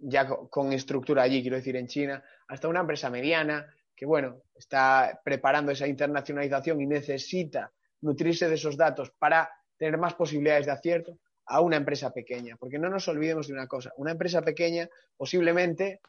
ya 0.00 0.26
con 0.26 0.72
estructura 0.72 1.22
allí, 1.22 1.42
quiero 1.42 1.56
decir 1.56 1.76
en 1.76 1.86
China, 1.86 2.22
hasta 2.48 2.68
una 2.68 2.80
empresa 2.80 3.10
mediana 3.10 3.66
que, 3.94 4.06
bueno, 4.06 4.42
está 4.54 5.20
preparando 5.24 5.72
esa 5.72 5.86
internacionalización 5.86 6.80
y 6.80 6.86
necesita 6.86 7.72
nutrirse 8.00 8.48
de 8.48 8.54
esos 8.54 8.76
datos 8.76 9.10
para 9.18 9.50
tener 9.76 9.98
más 9.98 10.14
posibilidades 10.14 10.66
de 10.66 10.72
acierto 10.72 11.18
a 11.46 11.60
una 11.60 11.76
empresa 11.76 12.12
pequeña. 12.12 12.56
Porque 12.56 12.78
no 12.78 12.88
nos 12.88 13.06
olvidemos 13.08 13.48
de 13.48 13.52
una 13.52 13.66
cosa, 13.66 13.92
una 13.96 14.12
empresa 14.12 14.42
pequeña 14.42 14.88
posiblemente 15.16 16.00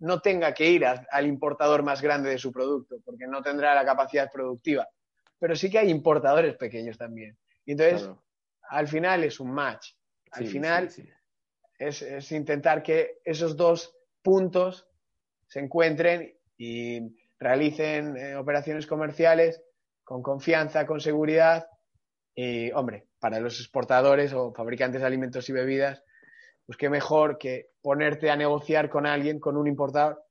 no 0.00 0.20
tenga 0.20 0.54
que 0.54 0.70
ir 0.70 0.84
al 0.86 1.26
importador 1.26 1.82
más 1.82 2.00
grande 2.00 2.30
de 2.30 2.38
su 2.38 2.52
producto, 2.52 2.96
porque 3.04 3.26
no 3.26 3.42
tendrá 3.42 3.74
la 3.74 3.84
capacidad 3.84 4.30
productiva. 4.32 4.88
Pero 5.38 5.56
sí 5.56 5.70
que 5.70 5.78
hay 5.78 5.90
importadores 5.90 6.56
pequeños 6.56 6.96
también. 6.96 7.36
Y 7.64 7.72
entonces, 7.72 8.10
al 8.68 8.88
final 8.88 9.24
es 9.24 9.40
un 9.40 9.50
match. 9.50 9.92
Al 10.32 10.46
final 10.46 10.88
es, 11.80 12.30
intentar 12.30 12.82
que 12.82 13.20
esos 13.24 13.56
dos 13.56 13.96
puntos 14.22 14.86
se 15.48 15.60
encuentren 15.60 16.36
y 16.56 17.16
realicen 17.38 18.16
eh, 18.16 18.36
operaciones 18.36 18.86
comerciales 18.86 19.62
con 20.04 20.22
confianza, 20.22 20.86
con 20.86 21.00
seguridad. 21.00 21.66
Y, 22.34 22.70
hombre, 22.72 23.08
para 23.18 23.40
los 23.40 23.58
exportadores 23.58 24.34
o 24.34 24.52
fabricantes 24.52 25.00
de 25.00 25.06
alimentos 25.06 25.48
y 25.48 25.52
bebidas, 25.52 26.04
pues 26.66 26.76
qué 26.76 26.90
mejor 26.90 27.38
que 27.38 27.70
ponerte 27.80 28.30
a 28.30 28.36
negociar 28.36 28.90
con 28.90 29.06
alguien, 29.06 29.40
con 29.40 29.56
un 29.56 29.66
importador, 29.66 30.22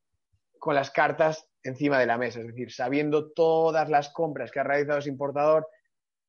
con 0.60 0.76
las 0.76 0.92
cartas 0.92 1.48
encima 1.64 2.00
de 2.00 2.06
la 2.06 2.18
mesa, 2.18 2.40
es 2.40 2.48
decir, 2.48 2.72
sabiendo 2.72 3.32
todas 3.32 3.90
las 3.90 4.10
compras 4.10 4.52
que 4.52 4.60
ha 4.60 4.64
realizado 4.64 5.00
ese 5.00 5.10
importador, 5.10 5.68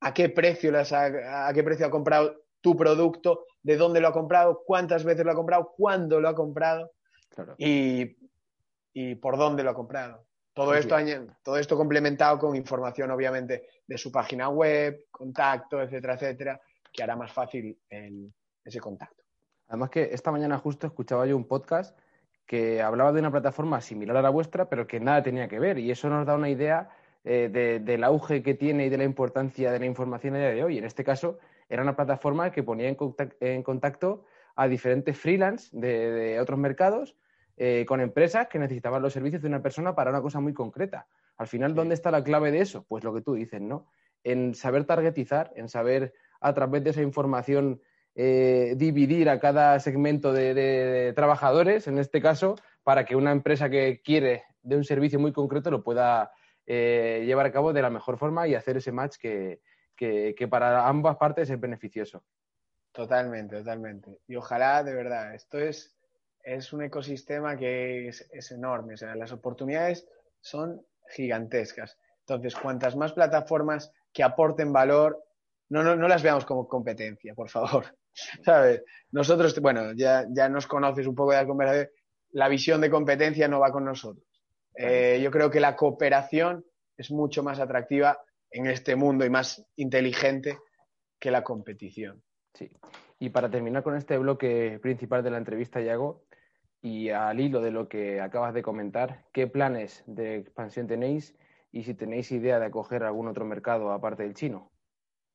a 0.00 0.14
qué 0.14 0.30
precio 0.30 0.72
las 0.72 0.92
a 0.92 1.52
qué 1.54 1.62
precio 1.62 1.87
ha 1.87 1.90
comprado 1.90 2.42
tu 2.61 2.77
producto, 2.77 3.46
de 3.62 3.77
dónde 3.77 4.01
lo 4.01 4.09
ha 4.09 4.12
comprado, 4.12 4.62
cuántas 4.64 5.05
veces 5.05 5.25
lo 5.25 5.33
ha 5.33 5.35
comprado, 5.35 5.73
cuándo 5.77 6.20
lo 6.20 6.29
ha 6.29 6.35
comprado 6.35 6.90
y, 7.59 8.16
por 9.20 9.37
dónde 9.37 9.62
lo 9.62 9.70
ha 9.70 9.75
comprado. 9.75 10.25
Todo 10.53 10.75
esto, 10.75 10.96
todo 11.42 11.57
esto 11.57 11.77
complementado 11.77 12.38
con 12.38 12.57
información, 12.57 13.11
obviamente, 13.11 13.68
de 13.87 13.99
su 13.99 14.11
página 14.11 14.49
web, 14.49 15.07
contacto, 15.11 15.81
etcétera, 15.81 16.14
etcétera, 16.14 16.61
que 16.92 17.03
hará 17.03 17.16
más 17.16 17.33
fácil 17.33 17.79
ese 18.64 18.81
contacto. 18.81 19.23
Además 19.68 19.90
que 19.90 20.11
esta 20.12 20.33
mañana 20.33 20.59
justo 20.59 20.87
escuchaba 20.87 21.27
yo 21.27 21.37
un 21.37 21.46
podcast 21.46 21.96
que 22.44 22.83
hablaba 22.83 23.12
de 23.12 23.20
una 23.20 23.31
plataforma 23.31 23.81
similar 23.81 24.16
a 24.16 24.23
la 24.23 24.31
vuestra, 24.31 24.68
pero 24.68 24.87
que 24.88 24.99
nada 24.99 25.23
tenía 25.23 25.46
que 25.46 25.61
ver. 25.61 25.79
Y 25.79 25.92
eso 25.92 26.09
nos 26.09 26.27
da 26.27 26.35
una 26.35 26.51
idea 26.51 26.90
eh, 27.23 27.81
del 27.81 28.03
auge 28.03 28.42
que 28.42 28.55
tiene 28.55 28.87
y 28.87 28.88
de 28.88 28.99
la 28.99 29.05
importancia 29.05 29.70
de 29.70 29.79
la 29.79 29.87
información 29.87 30.35
a 30.35 30.38
día 30.38 30.49
de 30.49 30.64
hoy. 30.64 30.79
En 30.79 30.85
este 30.85 31.05
caso, 31.05 31.38
era 31.70 31.83
una 31.83 31.96
plataforma 31.96 32.50
que 32.50 32.62
ponía 32.62 32.88
en 32.88 33.62
contacto, 33.62 34.24
a 34.56 34.68
diferentes 34.68 35.16
freelance 35.16 35.70
de, 35.72 36.38
otros 36.40 36.59
mercados 36.59 37.16
eh, 37.56 37.87
con 37.87 38.00
empresas 38.00 38.48
que 38.48 38.59
necesitaban 38.59 39.00
los 39.00 39.12
servicios 39.12 39.40
de 39.40 39.48
una 39.48 39.62
persona 39.62 39.94
para 39.94 40.11
una 40.11 40.20
cosa 40.20 40.40
muy 40.40 40.52
concreta. 40.52 41.06
Al 41.38 41.46
final, 41.46 41.74
¿dónde 41.74 41.94
está 41.94 42.11
la 42.11 42.22
clave 42.22 42.50
de 42.50 42.61
eso? 42.61 42.85
Pues 42.88 43.04
lo 43.04 43.14
que 43.14 43.22
tú 43.22 43.35
dices, 43.35 43.61
¿no? 43.62 43.87
En 44.24 44.54
saber 44.54 44.85
targetizar, 44.85 45.52
en 45.56 45.68
saber 45.68 46.12
a 46.40 46.52
través 46.52 46.85
de 46.85 46.90
esa 46.90 47.02
información 47.02 47.80
eh, 48.14 48.74
dividir 48.76 49.30
a 49.30 49.38
cada 49.38 49.78
segmento 49.78 50.33
de, 50.33 51.12
trabajadores, 51.14 51.87
en 51.87 51.98
este 51.98 52.20
caso, 52.20 52.56
para 52.83 53.04
que 53.04 53.16
una 53.16 53.33
empresa 53.33 53.70
que 53.70 54.02
quiere 54.02 54.44
de 54.62 54.76
un 54.76 54.85
servicio 54.85 55.18
muy 55.18 55.33
concreto 55.33 55.70
lo 55.70 55.83
pueda 55.83 56.33
eh, 56.66 57.22
llevar 57.24 57.46
a 57.46 57.52
cabo 57.52 57.72
de 57.72 57.83
la 57.83 57.88
mejor 57.88 58.18
forma 58.18 58.46
y 58.48 58.54
hacer 58.54 58.76
ese 58.76 58.92
match 58.92 59.16
que, 59.16 59.61
que, 60.01 60.49
para 60.49 60.89
ambas 60.89 61.17
partes 61.17 61.51
es 61.51 61.61
beneficioso. 61.61 62.25
Totalmente, 62.93 63.57
totalmente. 63.57 64.19
Y 64.27 64.37
ojalá, 64.37 64.83
de 64.83 64.95
verdad, 64.95 65.35
esto 65.35 65.59
es, 65.59 65.95
es 66.43 66.73
un 66.73 66.83
ecosistema 66.83 67.57
que 67.57 68.09
es, 68.09 68.51
enorme. 68.51 68.95
O 68.95 68.97
sea, 68.97 69.15
las 69.15 69.31
oportunidades 69.33 70.09
son 70.41 70.83
gigantescas. 71.15 71.99
Entonces, 72.21 72.57
cuantas 72.57 72.97
más 72.97 73.13
plataformas 73.13 73.93
que 74.13 74.23
aporten 74.23 74.73
valor, 74.73 75.23
no, 75.69 75.83
no, 75.83 75.95
no 75.95 76.09
las 76.09 76.23
veamos 76.23 76.47
como 76.47 76.67
competencia, 76.67 77.35
por 77.35 77.51
favor. 77.51 77.85
¿Sabes? 78.45 78.83
Nosotros, 79.13 79.61
bueno, 79.61 79.93
ya, 79.93 80.27
ya 80.31 80.49
nos 80.49 80.67
conoces 80.67 81.07
un 81.07 81.15
poco 81.15 81.33
de 81.33 81.37
la 81.39 81.47
conversación, 81.47 81.89
la 82.33 82.49
visión 82.49 82.81
de 82.81 82.91
competencia 82.91 83.49
no 83.49 83.61
va 83.61 83.71
con 83.71 83.85
nosotros. 83.85 84.25
Eh, 84.75 85.21
yo 85.23 85.31
creo 85.31 85.51
que 85.51 85.61
la 85.61 85.77
cooperación 85.77 86.65
es 86.97 87.11
mucho 87.11 87.43
más 87.43 87.61
atractiva 87.61 88.19
en 88.51 88.67
este 88.67 88.97
mundo 88.97 89.25
y 89.25 89.31
más 89.31 89.65
inteligente 89.77 90.59
que 91.19 91.31
la 91.31 91.45
competición. 91.45 92.23
Sí. 92.55 92.71
Y 93.19 93.31
para 93.31 93.51
terminar 93.51 93.83
con 93.83 93.97
este 93.97 94.17
bloque 94.19 94.79
principal 94.83 95.23
de 95.23 95.31
la 95.31 95.39
entrevista, 95.39 95.81
Yago, 95.81 96.25
y 96.83 97.11
al 97.11 97.39
hilo 97.39 97.61
de 97.61 97.71
lo 97.71 97.89
que 97.89 98.21
acabas 98.21 98.55
de 98.55 98.63
comentar, 98.63 99.25
¿qué 99.33 99.47
planes 99.47 100.03
de 100.07 100.37
expansión 100.37 100.87
tenéis 100.87 101.35
y 101.73 101.83
si 101.85 101.95
tenéis 101.95 102.33
idea 102.33 102.59
de 102.59 102.67
acoger 102.67 103.05
algún 103.05 103.29
otro 103.29 103.45
mercado 103.45 103.93
aparte 103.93 104.23
del 104.23 104.35
chino? 104.35 104.73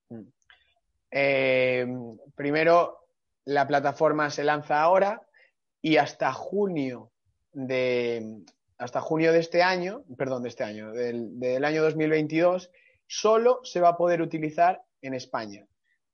Mm. 0.09 0.23
Eh, 1.11 1.87
primero, 2.35 3.07
la 3.45 3.67
plataforma 3.67 4.29
se 4.31 4.43
lanza 4.43 4.81
ahora 4.81 5.21
y 5.81 5.97
hasta 5.97 6.33
junio 6.33 7.11
de 7.53 8.43
hasta 8.77 8.99
junio 8.99 9.31
de 9.31 9.39
este 9.39 9.63
año, 9.63 10.03
perdón, 10.17 10.43
de 10.43 10.49
este 10.49 10.65
año, 10.65 10.91
del, 10.91 11.39
del 11.39 11.63
año 11.63 11.81
2022, 11.83 12.69
solo 13.07 13.61
se 13.63 13.79
va 13.79 13.89
a 13.89 13.97
poder 13.97 14.21
utilizar 14.21 14.81
en 15.01 15.13
España. 15.13 15.65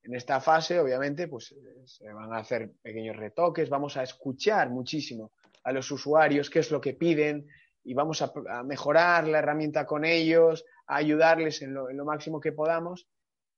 En 0.03 0.15
esta 0.15 0.41
fase, 0.41 0.79
obviamente, 0.79 1.27
pues 1.27 1.55
se 1.85 2.11
van 2.11 2.33
a 2.33 2.39
hacer 2.39 2.71
pequeños 2.81 3.15
retoques, 3.17 3.69
vamos 3.69 3.97
a 3.97 4.03
escuchar 4.03 4.69
muchísimo 4.69 5.31
a 5.63 5.71
los 5.71 5.91
usuarios 5.91 6.49
qué 6.49 6.59
es 6.59 6.71
lo 6.71 6.81
que 6.81 6.93
piden 6.93 7.47
y 7.83 7.93
vamos 7.93 8.21
a, 8.21 8.31
mejorar 8.63 9.27
la 9.27 9.39
herramienta 9.39 9.85
con 9.85 10.05
ellos, 10.05 10.65
a 10.87 10.97
ayudarles 10.97 11.61
en 11.61 11.73
lo, 11.73 12.05
máximo 12.05 12.39
que 12.39 12.51
podamos 12.51 13.07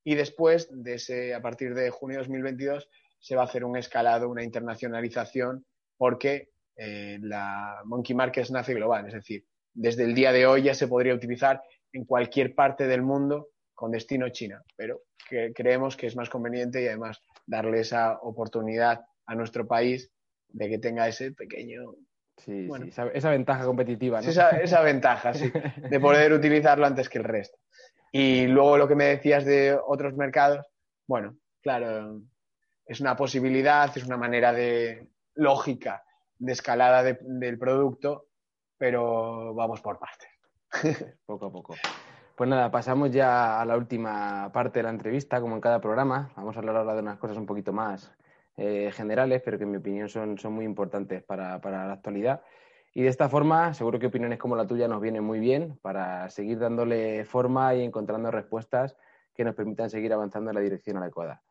y 0.04 0.16
después, 0.16 0.68
de 0.72 1.34
a 1.34 1.42
partir 1.42 1.74
de 1.74 1.90
junio 1.90 2.18
de 2.18 2.24
2022, 2.24 2.90
se 3.20 3.36
va 3.36 3.44
a 3.44 3.46
hacer 3.46 3.64
un 3.64 3.78
escalado, 3.78 4.30
una 4.30 4.44
internacionalización, 4.44 5.66
porque 5.98 6.50
eh, 6.76 7.20
la 7.22 7.82
Monkey 7.86 8.14
Market 8.14 8.50
nace 8.50 8.74
global, 8.74 9.08
es 9.08 9.14
decir, 9.14 9.46
desde 9.74 10.04
el 10.04 10.14
día 10.14 10.34
de 10.34 10.46
hoy 10.46 10.64
ya 10.64 10.76
se 10.76 10.90
podría 10.90 11.14
utilizar 11.14 11.62
en 11.94 12.06
cualquier 12.06 12.54
parte 12.56 12.88
del 12.88 13.02
mundo 13.02 13.50
con 13.74 13.92
destino 13.92 14.30
China, 14.30 14.62
pero 14.76 15.02
que 15.30 15.54
creemos 15.54 15.96
que 15.96 16.08
es 16.08 16.16
más 16.16 16.30
conveniente 16.30 16.82
y 16.82 16.88
además 16.88 17.22
darle 17.46 17.80
esa 17.80 18.20
oportunidad 18.22 19.06
a 19.26 19.36
nuestro 19.36 19.68
país 19.68 20.12
de 20.50 20.70
que 20.70 20.80
tenga 20.80 21.08
ese 21.08 21.32
pequeño... 21.32 21.96
Sí, 22.38 22.68
esa, 23.14 23.30
ventaja 23.30 23.64
competitiva. 23.64 24.20
¿no? 24.20 24.28
Esa, 24.28 24.50
esa, 24.50 24.82
ventaja, 24.82 25.36
sí, 25.36 25.52
de 25.90 26.00
poder 26.00 26.34
utilizarlo 26.34 26.86
antes 26.86 27.08
que 27.08 27.20
el 27.20 27.24
resto. 27.24 27.58
Y 28.12 28.48
luego 28.48 28.78
lo 28.78 28.88
que 28.88 28.96
me 28.96 29.06
decías 29.06 29.46
de 29.46 29.78
otros 29.86 30.16
mercados, 30.16 30.66
bueno, 31.08 31.38
claro, 31.62 32.22
es 32.86 33.02
una 33.02 33.16
posibilidad, 33.16 33.96
es 33.96 34.06
una 34.06 34.18
manera 34.18 34.52
de 34.52 35.08
lógica 35.36 36.04
de 36.38 36.52
escalada 36.52 37.04
del 37.04 37.58
producto, 37.58 38.28
pero 38.78 39.54
vamos 39.54 39.82
por 39.82 40.00
partes. 40.00 40.33
poco 41.26 41.46
a 41.46 41.52
poco. 41.52 41.76
Pues 42.36 42.50
nada, 42.50 42.72
pasamos 42.72 43.12
ya 43.12 43.62
a 43.62 43.66
la 43.66 43.78
última 43.78 44.52
parte 44.52 44.80
de 44.80 44.84
la 44.84 44.90
entrevista, 44.90 45.40
como 45.40 45.56
en 45.56 45.62
cada 45.62 45.80
programa. 45.80 46.32
Vamos 46.36 46.56
a 46.56 46.60
hablar 46.60 46.78
ahora 46.78 46.96
de 46.96 47.02
unas 47.02 47.20
cosas 47.20 47.38
un 47.38 47.46
poquito 47.46 47.72
más 47.72 48.12
eh, 48.58 48.92
generales, 48.92 49.42
pero 49.46 49.58
que 49.58 49.66
en 49.66 49.72
mi 49.72 49.78
opinión 49.78 50.10
son, 50.10 50.36
muy 50.50 50.66
importantes 50.66 51.22
para, 51.24 51.62
para, 51.62 51.86
la 51.86 51.94
actualidad. 51.94 52.42
Y 52.96 53.04
de 53.04 53.10
esta 53.10 53.30
forma, 53.30 53.74
seguro 53.74 54.00
que 54.00 54.08
opiniones 54.08 54.40
como 54.40 54.56
la 54.56 54.66
tuya 54.66 54.88
nos 54.88 55.02
vienen 55.02 55.24
muy 55.24 55.40
bien 55.40 55.78
para 55.82 56.30
seguir 56.30 56.60
dándole 56.60 57.24
forma 57.26 57.76
y 57.76 57.84
encontrando 57.84 58.32
respuestas 58.32 58.96
que 59.36 59.44
nos 59.44 59.56
permitan 59.56 59.90
seguir 59.90 60.14
avanzando 60.14 60.52
en 60.52 60.56
la 60.56 60.62
dirección 60.62 60.98
adecuada. 60.98 61.42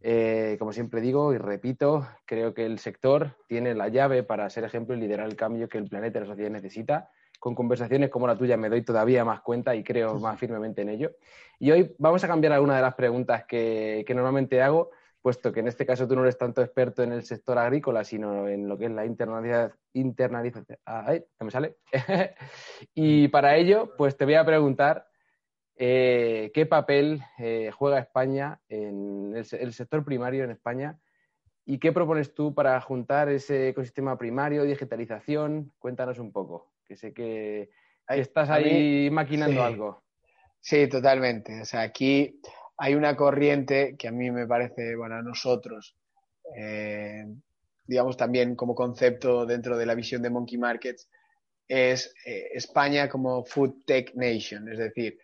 Eh, 0.00 0.56
como 0.58 0.72
siempre 0.72 1.00
digo 1.00 1.32
y 1.32 1.38
repito, 1.38 2.08
creo 2.26 2.54
que 2.54 2.66
el 2.66 2.80
sector 2.80 3.36
tiene 3.46 3.74
la 3.74 3.86
llave 3.88 4.24
para 4.24 4.50
ser 4.50 4.64
ejemplo 4.64 4.96
y 4.96 5.00
liderar 5.00 5.28
el 5.28 5.36
cambio 5.36 5.68
que 5.68 5.78
el 5.78 5.88
planeta 5.88 6.18
y 6.18 6.22
la 6.22 6.26
sociedad 6.26 6.50
necesita 6.50 7.10
con 7.42 7.56
conversaciones 7.56 8.08
como 8.08 8.28
la 8.28 8.38
tuya 8.38 8.56
me 8.56 8.68
doy 8.68 8.82
todavía 8.82 9.24
más 9.24 9.40
cuenta 9.40 9.74
y 9.74 9.82
creo 9.82 10.20
más 10.20 10.38
firmemente 10.38 10.82
en 10.82 10.90
ello. 10.90 11.10
Y 11.58 11.72
hoy 11.72 11.92
vamos 11.98 12.22
a 12.22 12.28
cambiar 12.28 12.52
alguna 12.52 12.76
de 12.76 12.82
las 12.82 12.94
preguntas 12.94 13.46
que, 13.46 14.04
normalmente 14.14 14.62
hago, 14.62 14.92
puesto 15.20 15.50
que 15.50 15.58
en 15.58 15.66
este 15.66 15.84
caso 15.84 16.06
tú 16.06 16.14
no 16.14 16.22
eres 16.22 16.38
tanto 16.38 16.62
experto 16.62 17.02
en 17.02 17.10
el 17.10 17.24
sector 17.24 17.58
agrícola, 17.58 18.04
sino 18.04 18.46
en 18.46 18.68
lo 18.68 18.78
que 18.78 18.84
es 18.84 18.92
la 18.92 19.04
internalización. 19.04 20.78
Ay, 20.84 21.24
me 21.40 21.50
sale. 21.50 21.78
y 22.94 23.26
para 23.26 23.56
ello, 23.56 23.92
pues 23.98 24.16
te 24.16 24.24
voy 24.24 24.34
a 24.34 24.44
preguntar 24.44 25.08
eh, 25.74 26.52
qué 26.54 26.64
papel 26.64 27.22
eh, 27.40 27.72
juega 27.76 27.98
España 27.98 28.60
en 28.68 29.34
el, 29.34 29.72
sector 29.72 30.04
primario 30.04 30.44
en 30.44 30.52
España 30.52 31.00
y 31.64 31.78
qué 31.78 31.90
propones 31.90 32.34
tú 32.34 32.54
para 32.54 32.80
juntar 32.80 33.30
ese 33.30 33.70
ecosistema 33.70 34.16
primario, 34.16 34.62
digitalización. 34.62 35.72
Cuéntanos 35.80 36.20
un 36.20 36.30
poco 36.30 36.71
que 36.92 36.96
sé 36.96 37.12
que, 37.14 37.70
estás 38.08 38.50
ahí 38.50 39.08
maquinando 39.10 39.62
algo. 39.62 40.04
Sí, 40.60 40.86
totalmente. 40.88 41.62
O 41.62 41.64
sea, 41.64 41.80
aquí 41.80 42.38
hay 42.76 42.94
una 42.94 43.16
corriente 43.16 43.96
que 43.98 44.08
a 44.08 44.12
mí 44.12 44.30
me 44.30 44.46
parece, 44.46 44.94
bueno, 44.94 45.16
a 45.16 45.22
nosotros, 45.22 45.96
eh, 46.56 47.24
digamos 47.86 48.16
también 48.16 48.54
como 48.54 48.74
concepto 48.74 49.46
dentro 49.46 49.78
de 49.78 49.86
la 49.86 49.94
visión 49.94 50.20
de 50.20 50.30
Monkey 50.30 50.58
Markets, 50.58 51.08
es 51.66 52.14
eh, 52.26 52.50
España 52.52 53.08
como 53.08 53.44
Food 53.44 53.84
Tech 53.86 54.12
Nation. 54.14 54.70
Es 54.70 54.78
decir, 54.78 55.18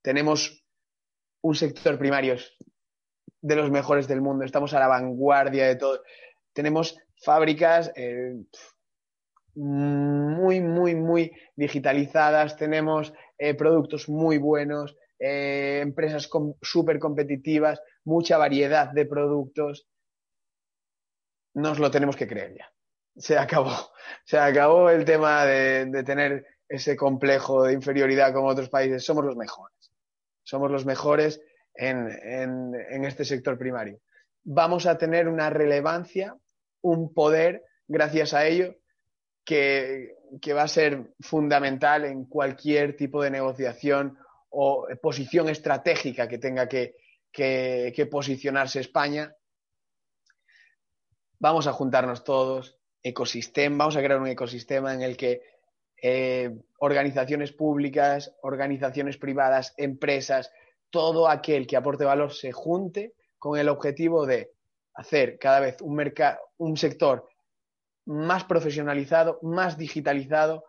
tenemos 0.00 0.64
un 1.42 1.54
sector 1.54 1.98
primario 1.98 2.36
de 3.42 3.56
los 3.56 3.70
mejores 3.70 4.08
del 4.08 4.22
mundo, 4.22 4.46
estamos 4.46 4.72
a 4.72 4.80
la 4.80 4.88
vanguardia 4.88 5.66
de 5.66 5.76
todo. 5.76 6.02
Tenemos 6.54 6.96
fábricas 7.22 7.92
eh, 7.94 8.34
muy, 9.54 10.60
muy, 10.60 10.94
muy 10.94 11.32
digitalizadas, 11.56 12.56
tenemos 12.56 13.12
eh, 13.38 13.54
productos 13.54 14.08
muy 14.08 14.38
buenos, 14.38 14.96
empresas 15.18 16.28
súper 16.60 16.98
competitivas, 16.98 17.80
mucha 18.04 18.36
variedad 18.36 18.92
de 18.92 19.06
productos. 19.06 19.86
Nos 21.54 21.78
lo 21.78 21.90
tenemos 21.90 22.16
que 22.16 22.26
creer 22.26 22.54
ya 22.58 22.74
se 23.16 23.38
acabó. 23.38 23.72
Se 24.24 24.38
acabó 24.38 24.90
el 24.90 25.04
tema 25.04 25.44
de, 25.44 26.02
tener 26.04 26.46
ese 26.68 26.96
complejo 26.96 27.64
de 27.64 27.74
inferioridad 27.74 28.32
como 28.32 28.48
otros 28.48 28.68
países. 28.68 29.04
Somos 29.04 29.24
los 29.24 29.36
mejores. 29.36 29.92
Somos 30.42 30.70
los 30.70 30.86
mejores 30.86 31.40
en, 31.74 32.08
este 33.04 33.24
sector 33.24 33.58
primario. 33.58 34.00
Vamos 34.44 34.86
a 34.86 34.98
tener 34.98 35.28
una 35.28 35.50
relevancia, 35.50 36.36
un 36.82 37.12
poder, 37.12 37.64
gracias 37.86 38.34
a 38.34 38.46
ello, 38.46 38.74
que, 39.44 40.16
va 40.54 40.62
a 40.62 40.68
ser 40.68 41.14
fundamental 41.20 42.04
en 42.04 42.24
cualquier 42.24 42.96
tipo 42.96 43.22
de 43.22 43.30
negociación 43.30 44.18
o 44.50 44.86
posición 45.02 45.48
estratégica 45.48 46.28
que 46.28 46.38
tenga 46.38 46.68
que, 46.68 46.94
posicionarse 48.10 48.80
España. 48.80 49.34
Vamos 51.38 51.66
a 51.66 51.72
juntarnos 51.72 52.24
todos, 52.24 52.78
ecosistema, 53.02 53.76
vamos 53.76 53.96
a 53.96 54.02
crear 54.02 54.20
un 54.20 54.28
ecosistema 54.28 54.94
en 54.94 55.02
el 55.02 55.16
que 55.16 55.42
eh, 56.00 56.50
organizaciones 56.78 57.52
públicas, 57.52 58.34
organizaciones 58.42 59.18
privadas, 59.18 59.74
empresas, 59.76 60.50
todo 60.90 61.28
aquel 61.28 61.66
que 61.66 61.76
aporte 61.76 62.04
valor 62.04 62.32
se 62.32 62.52
junte 62.52 63.14
con 63.38 63.58
el 63.58 63.68
objetivo 63.68 64.26
de 64.26 64.52
hacer 64.94 65.38
cada 65.38 65.60
vez 65.60 65.82
un, 65.82 66.00
un 66.58 66.76
sector 66.76 67.28
más 68.06 68.44
profesionalizado, 68.44 69.38
más 69.42 69.78
digitalizado 69.78 70.64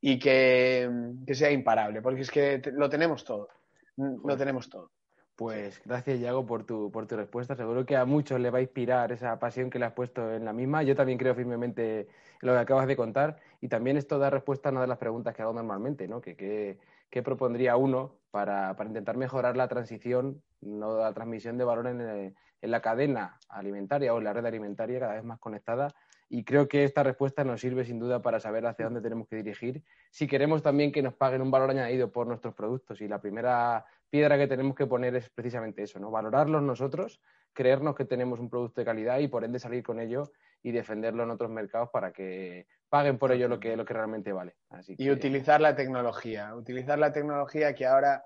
y 0.00 0.18
que, 0.18 0.90
que, 1.26 1.34
sea 1.34 1.50
imparable, 1.50 2.02
porque 2.02 2.20
es 2.20 2.30
que 2.30 2.60
lo 2.72 2.90
tenemos 2.90 3.24
todo, 3.24 3.48
lo 3.96 4.36
tenemos 4.36 4.68
todo. 4.68 4.90
Pues 5.36 5.82
gracias, 5.84 6.20
Yago, 6.20 6.46
por 6.46 6.64
tu, 6.64 6.92
por 6.92 7.08
tu 7.08 7.16
respuesta. 7.16 7.56
Seguro 7.56 7.84
que 7.84 7.96
a 7.96 8.04
muchos 8.04 8.38
le 8.38 8.50
va 8.50 8.58
a 8.58 8.62
inspirar 8.62 9.10
esa 9.10 9.36
pasión 9.40 9.68
que 9.68 9.80
le 9.80 9.86
has 9.86 9.92
puesto 9.92 10.32
en 10.32 10.44
la 10.44 10.52
misma. 10.52 10.84
Yo 10.84 10.94
también 10.94 11.18
creo 11.18 11.34
firmemente 11.34 12.00
en 12.00 12.08
lo 12.42 12.52
que 12.52 12.60
acabas 12.60 12.86
de 12.86 12.94
contar. 12.94 13.40
Y 13.60 13.68
también 13.68 13.96
esto 13.96 14.20
da 14.20 14.30
respuesta 14.30 14.68
a 14.68 14.72
una 14.72 14.82
de 14.82 14.86
las 14.86 14.98
preguntas 14.98 15.34
que 15.34 15.42
hago 15.42 15.52
normalmente, 15.52 16.06
¿no? 16.06 16.20
Que, 16.20 16.78
¿Qué 17.10 17.22
propondría 17.22 17.76
uno 17.76 18.18
para, 18.30 18.76
para, 18.76 18.88
intentar 18.88 19.16
mejorar 19.16 19.56
la 19.56 19.66
transición, 19.66 20.40
no 20.60 20.98
la 20.98 21.12
transmisión 21.12 21.58
de 21.58 21.64
valor 21.64 21.88
en, 21.88 22.00
en, 22.00 22.70
la 22.70 22.80
cadena 22.80 23.38
alimentaria 23.48 24.14
o 24.14 24.18
en 24.18 24.24
la 24.24 24.32
red 24.32 24.46
alimentaria 24.46 25.00
cada 25.00 25.14
vez 25.14 25.24
más 25.24 25.40
conectada? 25.40 25.88
Y 26.28 26.44
creo 26.44 26.68
que 26.68 26.84
esta 26.84 27.02
respuesta 27.02 27.44
nos 27.44 27.60
sirve 27.60 27.84
sin 27.84 27.98
duda 27.98 28.22
para 28.22 28.40
saber 28.40 28.66
hacia 28.66 28.86
dónde 28.86 29.00
tenemos 29.00 29.28
que 29.28 29.36
dirigir. 29.36 29.82
Si 30.10 30.26
queremos 30.26 30.62
también 30.62 30.90
que 30.90 31.02
nos 31.02 31.14
paguen 31.14 31.42
un 31.42 31.50
valor 31.50 31.70
añadido 31.70 32.10
por 32.10 32.26
nuestros 32.26 32.54
productos. 32.54 33.00
Y 33.00 33.08
la 33.08 33.20
primera 33.20 33.84
piedra 34.10 34.38
que 34.38 34.46
tenemos 34.46 34.74
que 34.74 34.86
poner 34.86 35.14
es 35.16 35.28
precisamente 35.30 35.82
eso, 35.82 35.98
¿no? 35.98 36.10
Valorarlos 36.10 36.62
nosotros, 36.62 37.20
creernos 37.52 37.94
que 37.94 38.04
tenemos 38.04 38.40
un 38.40 38.48
producto 38.48 38.80
de 38.80 38.84
calidad 38.84 39.18
y 39.18 39.28
por 39.28 39.44
ende 39.44 39.58
salir 39.58 39.82
con 39.82 40.00
ello 40.00 40.30
y 40.62 40.72
defenderlo 40.72 41.24
en 41.24 41.30
otros 41.30 41.50
mercados 41.50 41.90
para 41.90 42.12
que 42.12 42.66
paguen 42.88 43.18
por 43.18 43.32
ello 43.32 43.48
lo 43.48 43.60
que, 43.60 43.76
lo 43.76 43.84
que 43.84 43.92
realmente 43.92 44.32
vale. 44.32 44.54
Y 44.86 45.10
utilizar 45.10 45.60
la 45.60 45.74
tecnología, 45.74 46.54
utilizar 46.54 46.98
la 46.98 47.12
tecnología 47.12 47.74
que 47.74 47.86
ahora 47.86 48.24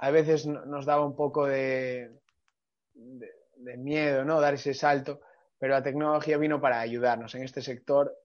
a 0.00 0.10
veces 0.10 0.46
nos 0.46 0.86
daba 0.86 1.04
un 1.04 1.14
poco 1.14 1.46
de, 1.46 2.10
de, 2.94 3.76
miedo, 3.76 4.24
¿no? 4.24 4.40
Dar 4.40 4.54
ese 4.54 4.74
salto, 4.74 5.20
pero 5.60 5.74
la 5.74 5.82
tecnología 5.82 6.38
vino 6.38 6.60
para 6.60 6.80
ayudarnos. 6.80 7.34
En 7.34 7.44
este 7.44 7.60
sector 7.62 8.16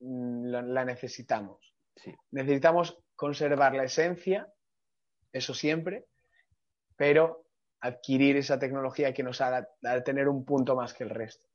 mm, 0.00 0.46
la, 0.46 0.84
necesitamos. 0.84 1.72
Necesitamos 2.30 2.98
conservar 3.14 3.74
la 3.74 3.84
esencia 3.84 4.48
eso 5.32 5.54
siempre, 5.54 6.06
pero 6.96 7.46
adquirir 7.80 8.36
esa 8.36 8.58
tecnología 8.58 9.12
que 9.12 9.22
nos 9.22 9.40
haga 9.40 9.66
tener 10.04 10.28
un 10.28 10.44
punto 10.44 10.74
más 10.76 10.94
que 10.94 11.04
el 11.04 11.10
resto. 11.10 11.46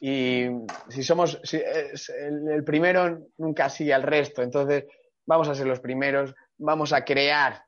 Y 0.00 0.46
si 0.88 1.02
somos, 1.02 1.40
el, 1.52 2.64
primero 2.64 3.26
nunca 3.36 3.68
sigue 3.68 3.92
al 3.92 4.02
resto, 4.02 4.42
entonces 4.42 4.84
vamos 5.26 5.48
a 5.48 5.54
ser 5.54 5.66
los 5.66 5.80
primeros, 5.80 6.34
vamos 6.56 6.92
a 6.92 7.04
crear 7.04 7.62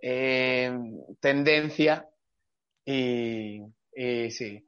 eh, 0.00 0.72
tendencia 1.20 2.08
y, 2.84 3.60
sí, 4.30 4.66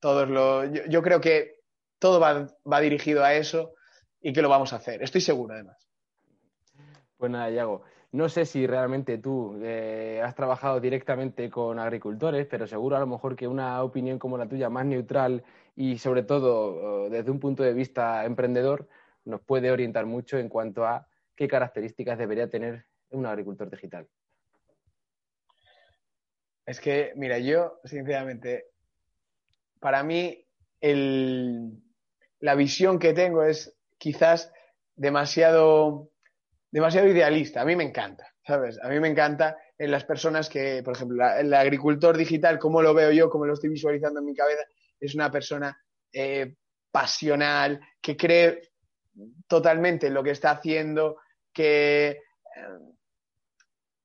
todos 0.00 0.28
lo, 0.28 0.64
yo, 0.64 1.02
creo 1.02 1.20
que 1.20 1.60
todo 1.98 2.20
va, 2.20 2.46
va 2.70 2.80
dirigido 2.80 3.24
a 3.24 3.34
eso 3.34 3.74
y 4.20 4.32
que 4.32 4.42
lo 4.42 4.48
vamos 4.48 4.72
a 4.72 4.76
hacer, 4.76 5.02
estoy 5.02 5.20
seguro 5.20 5.54
además. 5.54 5.88
Pues 7.16 7.30
nada, 7.30 7.50
Yago. 7.50 7.82
No 8.10 8.28
sé 8.30 8.46
si 8.46 8.66
realmente 8.66 9.18
tú 9.18 9.60
eh, 9.62 10.22
has 10.24 10.34
trabajado 10.34 10.80
directamente 10.80 11.50
con 11.50 11.78
agricultores, 11.78 12.46
pero 12.46 12.66
seguro 12.66 12.96
a 12.96 13.00
lo 13.00 13.06
mejor 13.06 13.36
que 13.36 13.46
una 13.46 13.82
opinión 13.82 14.18
como 14.18 14.38
la 14.38 14.48
tuya, 14.48 14.70
más 14.70 14.86
neutral 14.86 15.44
y 15.76 15.98
sobre 15.98 16.22
todo 16.22 17.06
eh, 17.06 17.10
desde 17.10 17.30
un 17.30 17.38
punto 17.38 17.62
de 17.62 17.74
vista 17.74 18.24
emprendedor, 18.24 18.88
nos 19.24 19.42
puede 19.42 19.70
orientar 19.70 20.06
mucho 20.06 20.38
en 20.38 20.48
cuanto 20.48 20.86
a 20.86 21.06
qué 21.36 21.48
características 21.48 22.16
debería 22.16 22.48
tener 22.48 22.86
un 23.10 23.26
agricultor 23.26 23.68
digital. 23.70 24.08
Es 26.64 26.80
que, 26.80 27.12
mira, 27.14 27.38
yo, 27.38 27.80
sinceramente, 27.84 28.66
para 29.80 30.02
mí 30.02 30.44
la 30.80 32.54
visión 32.54 32.98
que 32.98 33.12
tengo 33.12 33.42
es 33.42 33.76
quizás 33.98 34.52
demasiado 34.94 36.10
demasiado 36.70 37.08
idealista. 37.08 37.62
A 37.62 37.64
mí 37.64 37.76
me 37.76 37.84
encanta, 37.84 38.34
¿sabes? 38.46 38.78
A 38.82 38.88
mí 38.88 39.00
me 39.00 39.08
encanta 39.08 39.56
en 39.76 39.90
las 39.90 40.04
personas 40.04 40.48
que, 40.48 40.82
por 40.82 40.94
ejemplo, 40.94 41.24
el 41.36 41.52
agricultor 41.54 42.16
digital, 42.16 42.58
como 42.58 42.82
lo 42.82 42.94
veo 42.94 43.10
yo, 43.12 43.30
como 43.30 43.46
lo 43.46 43.54
estoy 43.54 43.70
visualizando 43.70 44.20
en 44.20 44.26
mi 44.26 44.34
cabeza, 44.34 44.62
es 44.98 45.14
una 45.14 45.30
persona 45.30 45.76
eh, 46.12 46.56
pasional, 46.90 47.80
que 48.00 48.16
cree 48.16 48.72
totalmente 49.46 50.08
en 50.08 50.14
lo 50.14 50.22
que 50.22 50.30
está 50.30 50.50
haciendo, 50.50 51.16
que 51.52 52.08
eh, 52.08 52.18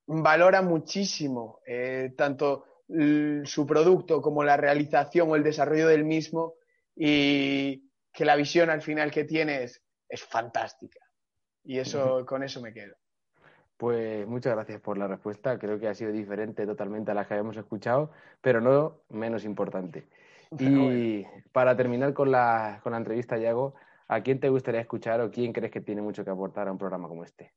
valora 0.07 0.62
muchísimo 0.62 1.59
eh, 1.65 2.13
tanto 2.15 2.65
su 2.87 3.65
producto 3.65 4.21
como 4.21 4.43
la 4.43 4.57
realización 4.57 5.29
o 5.29 5.35
el 5.35 5.43
desarrollo 5.43 5.87
del 5.87 6.03
mismo 6.03 6.55
y 6.95 7.89
que 8.11 8.25
la 8.25 8.35
visión 8.35 8.69
al 8.69 8.81
final 8.81 9.11
que 9.11 9.23
tiene 9.23 9.63
es 9.63 10.23
fantástica. 10.29 10.99
Y 11.63 11.79
eso, 11.79 12.25
con 12.25 12.43
eso 12.43 12.61
me 12.61 12.73
quedo. 12.73 12.95
Pues 13.77 14.27
muchas 14.27 14.53
gracias 14.53 14.81
por 14.81 14.97
la 14.97 15.07
respuesta. 15.07 15.57
Creo 15.57 15.79
que 15.79 15.87
ha 15.87 15.95
sido 15.95 16.11
diferente 16.11 16.65
totalmente 16.65 17.11
a 17.11 17.13
la 17.13 17.25
que 17.25 17.33
habíamos 17.33 17.57
escuchado, 17.57 18.11
pero 18.41 18.61
no 18.61 19.01
menos 19.09 19.45
importante. 19.45 20.07
Y 20.59 21.25
para 21.51 21.75
terminar 21.75 22.13
con 22.13 22.29
la, 22.29 22.79
con 22.83 22.91
la 22.91 22.99
entrevista, 22.99 23.39
Yago, 23.39 23.73
¿a 24.07 24.21
quién 24.21 24.39
te 24.39 24.49
gustaría 24.49 24.81
escuchar 24.81 25.19
o 25.19 25.31
quién 25.31 25.51
crees 25.51 25.71
que 25.71 25.81
tiene 25.81 26.03
mucho 26.03 26.23
que 26.23 26.29
aportar 26.29 26.67
a 26.67 26.71
un 26.71 26.77
programa 26.77 27.07
como 27.07 27.23
este? 27.23 27.53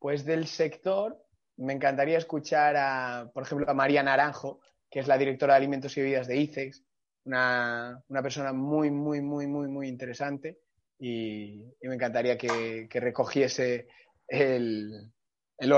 Pues 0.00 0.24
del 0.24 0.48
sector, 0.48 1.16
me 1.58 1.72
encantaría 1.72 2.18
escuchar 2.18 2.76
a, 2.76 3.30
por 3.32 3.42
ejemplo, 3.42 3.68
a 3.68 3.74
María 3.74 4.02
Naranjo, 4.02 4.60
que 4.90 5.00
es 5.00 5.08
la 5.08 5.18
directora 5.18 5.54
de 5.54 5.58
alimentos 5.58 5.96
y 5.96 6.00
bebidas 6.00 6.26
de 6.26 6.36
ICEX, 6.36 6.84
una, 7.24 8.02
persona 8.22 8.52
muy, 8.52 8.90
muy, 8.90 9.20
muy, 9.20 9.46
muy, 9.46 9.68
muy 9.68 9.88
interesante 9.88 10.60
y, 10.98 11.62
me 11.82 11.94
encantaría 11.94 12.38
que, 12.38 12.88
recogiese 12.90 13.88
el, 14.26 15.12
el 15.58 15.72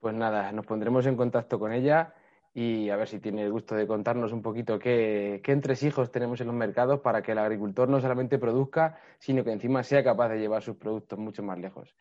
Pues 0.00 0.14
nada, 0.14 0.50
nos 0.52 0.66
pondremos 0.66 1.04
en 1.06 1.16
contacto 1.16 1.58
con 1.58 1.72
ella 1.72 2.14
y 2.54 2.90
a 2.90 2.96
ver 2.96 3.08
si 3.08 3.18
tiene 3.18 3.44
el 3.44 3.50
gusto 3.50 3.74
de 3.74 3.86
contarnos 3.86 4.32
un 4.32 4.42
poquito 4.42 4.78
qué, 4.78 5.40
qué 5.42 5.52
entresijos 5.52 6.10
tenemos 6.10 6.40
en 6.40 6.48
los 6.48 6.56
mercados 6.56 7.00
para 7.00 7.22
que 7.22 7.32
el 7.32 7.38
agricultor 7.38 7.88
no 7.88 8.00
solamente 8.00 8.38
produzca, 8.38 8.98
sino 9.18 9.42
que 9.42 9.52
encima 9.52 9.82
sea 9.82 10.04
capaz 10.04 10.28
de 10.28 10.38
llevar 10.38 10.62
sus 10.62 10.76
productos 10.76 11.18
mucho 11.18 11.42
más 11.42 11.58
lejos. 11.58 11.94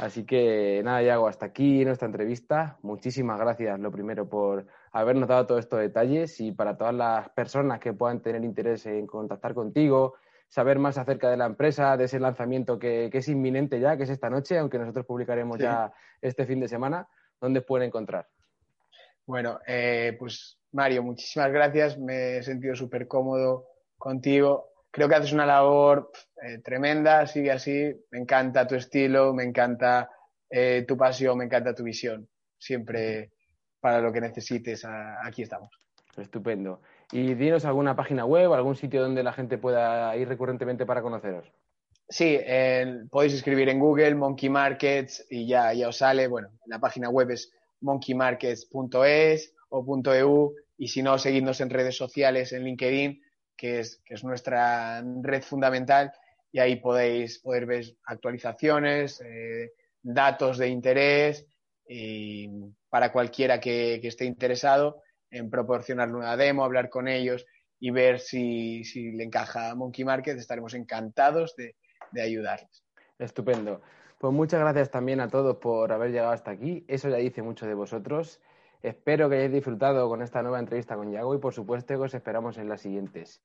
Así 0.00 0.24
que 0.24 0.80
nada, 0.84 1.02
Yago, 1.02 1.26
hasta 1.26 1.46
aquí 1.46 1.84
nuestra 1.84 2.06
entrevista. 2.06 2.78
Muchísimas 2.82 3.40
gracias, 3.40 3.80
lo 3.80 3.90
primero, 3.90 4.28
por 4.28 4.66
habernos 4.92 5.28
dado 5.28 5.46
todos 5.46 5.60
estos 5.60 5.80
detalles 5.80 6.40
y 6.40 6.52
para 6.52 6.76
todas 6.76 6.94
las 6.94 7.28
personas 7.30 7.80
que 7.80 7.92
puedan 7.92 8.20
tener 8.20 8.44
interés 8.44 8.86
en 8.86 9.06
contactar 9.06 9.54
contigo, 9.54 10.14
saber 10.46 10.78
más 10.78 10.96
acerca 10.98 11.28
de 11.28 11.36
la 11.36 11.46
empresa, 11.46 11.96
de 11.96 12.04
ese 12.04 12.20
lanzamiento 12.20 12.78
que, 12.78 13.10
es 13.12 13.28
inminente 13.28 13.80
ya, 13.80 13.96
que 13.96 14.04
es 14.04 14.10
esta 14.10 14.30
noche, 14.30 14.58
aunque 14.58 14.78
nosotros 14.78 15.04
publicaremos 15.06 15.58
ya 15.58 15.92
este 16.22 16.46
fin 16.46 16.60
de 16.60 16.68
semana, 16.68 17.08
¿dónde 17.40 17.60
pueden 17.62 17.88
encontrar? 17.88 18.28
Bueno, 19.28 19.60
eh, 19.66 20.16
pues 20.18 20.58
Mario, 20.72 21.02
muchísimas 21.02 21.52
gracias. 21.52 21.98
Me 21.98 22.38
he 22.38 22.42
sentido 22.42 22.74
súper 22.74 23.06
cómodo 23.06 23.66
contigo. 23.98 24.70
Creo 24.90 25.06
que 25.06 25.16
haces 25.16 25.34
una 25.34 25.44
labor 25.44 26.10
eh, 26.42 26.60
tremenda, 26.64 27.26
sigue 27.26 27.52
así. 27.52 27.94
Me 28.10 28.20
encanta 28.20 28.66
tu 28.66 28.74
estilo, 28.74 29.34
me 29.34 29.44
encanta 29.44 30.10
eh, 30.48 30.86
tu 30.88 30.96
pasión, 30.96 31.36
me 31.36 31.44
encanta 31.44 31.74
tu 31.74 31.84
visión. 31.84 32.26
Siempre 32.56 33.32
para 33.80 34.00
lo 34.00 34.10
que 34.14 34.22
necesites, 34.22 34.86
aquí 35.22 35.42
estamos. 35.42 35.78
Estupendo. 36.16 36.80
Y 37.12 37.34
dinos 37.34 37.66
alguna 37.66 37.94
página 37.94 38.24
web, 38.24 38.54
algún 38.54 38.76
sitio 38.76 39.02
donde 39.02 39.22
la 39.22 39.34
gente 39.34 39.58
pueda 39.58 40.16
ir 40.16 40.26
recurrentemente 40.26 40.86
para 40.86 41.02
conoceros. 41.02 41.52
Sí, 42.08 42.40
podéis 43.10 43.34
escribir 43.34 43.68
en 43.68 43.78
Google 43.78 44.14
Monkey 44.14 44.48
Markets 44.48 45.26
y 45.28 45.46
ya, 45.46 45.74
ya 45.74 45.88
os 45.88 45.98
sale. 45.98 46.26
Bueno, 46.28 46.48
la 46.64 46.78
página 46.78 47.10
web 47.10 47.30
es 47.30 47.52
monkeymarkets.es 47.80 49.54
o 49.70 50.00
.eu 50.14 50.54
y 50.76 50.88
si 50.88 51.02
no, 51.02 51.18
seguidnos 51.18 51.60
en 51.60 51.70
redes 51.70 51.96
sociales, 51.96 52.52
en 52.52 52.64
LinkedIn, 52.64 53.20
que 53.56 53.80
es, 53.80 54.00
que 54.04 54.14
es 54.14 54.24
nuestra 54.24 55.02
red 55.22 55.42
fundamental 55.42 56.12
y 56.52 56.60
ahí 56.60 56.76
podéis 56.76 57.40
poder 57.40 57.66
ver 57.66 57.84
actualizaciones, 58.04 59.20
eh, 59.20 59.72
datos 60.02 60.58
de 60.58 60.68
interés 60.68 61.46
y 61.86 62.48
para 62.88 63.12
cualquiera 63.12 63.60
que, 63.60 64.00
esté 64.02 64.24
interesado 64.24 65.02
en 65.30 65.50
proporcionarle 65.50 66.14
una 66.14 66.36
demo, 66.36 66.64
hablar 66.64 66.88
con 66.88 67.08
ellos 67.08 67.44
y 67.80 67.90
ver 67.90 68.20
si, 68.20 68.82
le 69.12 69.24
encaja 69.24 69.70
a 69.70 69.74
Monkey 69.74 70.04
Market, 70.04 70.38
estaremos 70.38 70.74
encantados 70.74 71.54
de, 71.56 71.76
de 72.12 72.22
ayudarles. 72.22 72.84
Estupendo. 73.18 73.82
Pues 74.18 74.32
muchas 74.32 74.58
gracias 74.58 74.90
también 74.90 75.20
a 75.20 75.28
todos 75.28 75.58
por 75.58 75.92
haber 75.92 76.10
llegado 76.10 76.32
hasta 76.32 76.50
aquí. 76.50 76.84
Eso 76.88 77.08
ya 77.08 77.18
dice 77.18 77.40
mucho 77.40 77.68
de 77.68 77.74
vosotros. 77.74 78.40
Espero 78.82 79.28
que 79.28 79.36
hayáis 79.36 79.52
disfrutado 79.52 80.08
con 80.08 80.22
esta 80.22 80.42
nueva 80.42 80.58
entrevista 80.58 80.96
con 80.96 81.12
Yago 81.12 81.36
y 81.36 81.38
por 81.38 81.54
supuesto 81.54 81.94
que 81.94 82.00
os 82.00 82.14
esperamos 82.14 82.58
en 82.58 82.68
las 82.68 82.80
siguientes. 82.80 83.40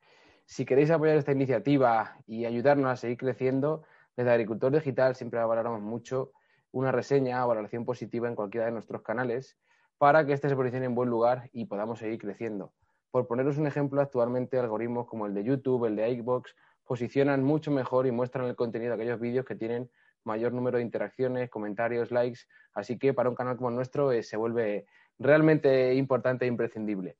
Si 0.46 0.66
queréis 0.66 0.90
apoyar 0.90 1.16
esta 1.18 1.32
iniciativa 1.32 2.18
y 2.26 2.46
ayudarnos 2.46 2.90
a 2.90 2.96
seguir 2.96 3.18
creciendo, 3.18 3.84
desde 4.18 4.32
Agricultor 4.32 4.72
Digital 4.72 5.16
siempre 5.16 5.40
valoramos 5.44 5.80
mucho 5.80 6.32
una 6.72 6.92
reseña 6.92 7.46
o 7.46 7.50
valoración 7.50 7.86
positiva 7.86 8.28
en 8.28 8.34
cualquiera 8.34 8.66
de 8.66 8.72
nuestros 8.72 9.04
canales 9.04 9.60
para 10.00 10.26
que 10.26 10.34
este 10.34 10.50
se 10.50 10.56
posicione 10.56 10.88
en 10.88 10.96
buen 10.96 11.08
lugar 11.08 11.52
y 11.54 11.66
podamos 11.66 12.00
seguir 12.00 12.18
creciendo. 12.18 12.74
Por 13.12 13.28
poneros 13.28 13.60
un 13.60 13.68
ejemplo, 13.68 14.02
actualmente 14.02 14.58
algoritmos 14.58 15.06
como 15.06 15.28
el 15.28 15.36
de 15.36 15.44
YouTube, 15.44 15.86
el 15.86 15.96
de 15.96 16.10
iBox, 16.10 16.56
posicionan 16.84 17.44
mucho 17.44 17.70
mejor 17.70 18.08
y 18.08 18.12
muestran 18.12 18.48
el 18.48 18.56
contenido 18.56 18.98
de 18.98 19.04
aquellos 19.04 19.20
vídeos 19.20 19.46
que 19.46 19.56
tienen 19.56 19.92
mayor 20.24 20.54
número 20.54 20.78
de 20.78 20.84
interacciones, 20.84 21.50
comentarios, 21.50 22.12
likes. 22.12 22.42
Así 22.74 22.98
que 22.98 23.14
para 23.14 23.30
un 23.30 23.36
canal 23.36 23.58
como 23.58 23.70
el 23.70 23.76
nuestro 23.76 24.12
eh, 24.12 24.24
se 24.24 24.38
vuelve 24.38 24.86
realmente 25.20 25.94
importante 25.94 26.46
e 26.46 26.48
imprescindible. 26.48 27.18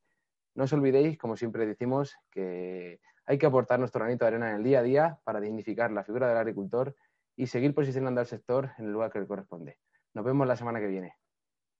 No 0.56 0.66
os 0.66 0.74
olvidéis, 0.74 1.18
como 1.18 1.36
siempre 1.36 1.66
decimos, 1.66 2.16
que 2.32 3.00
hay 3.26 3.38
que 3.38 3.46
aportar 3.46 3.80
nuestro 3.80 4.00
granito 4.00 4.26
de 4.26 4.30
arena 4.30 4.50
en 4.52 4.58
el 4.58 4.64
día 4.64 4.80
a 4.80 4.84
día 4.84 5.20
para 5.24 5.40
dignificar 5.40 5.92
la 5.92 6.04
figura 6.04 6.28
del 6.28 6.38
agricultor 6.38 6.96
y 7.36 7.48
seguir 7.48 7.74
posicionando 7.74 8.22
al 8.22 8.28
sector 8.28 8.72
en 8.78 8.86
el 8.86 8.92
lugar 8.92 9.12
que 9.12 9.20
le 9.20 9.28
corresponde. 9.28 9.78
Nos 10.14 10.26
vemos 10.26 10.48
la 10.48 10.56
semana 10.56 10.80
que 10.80 10.88
viene. 10.88 11.16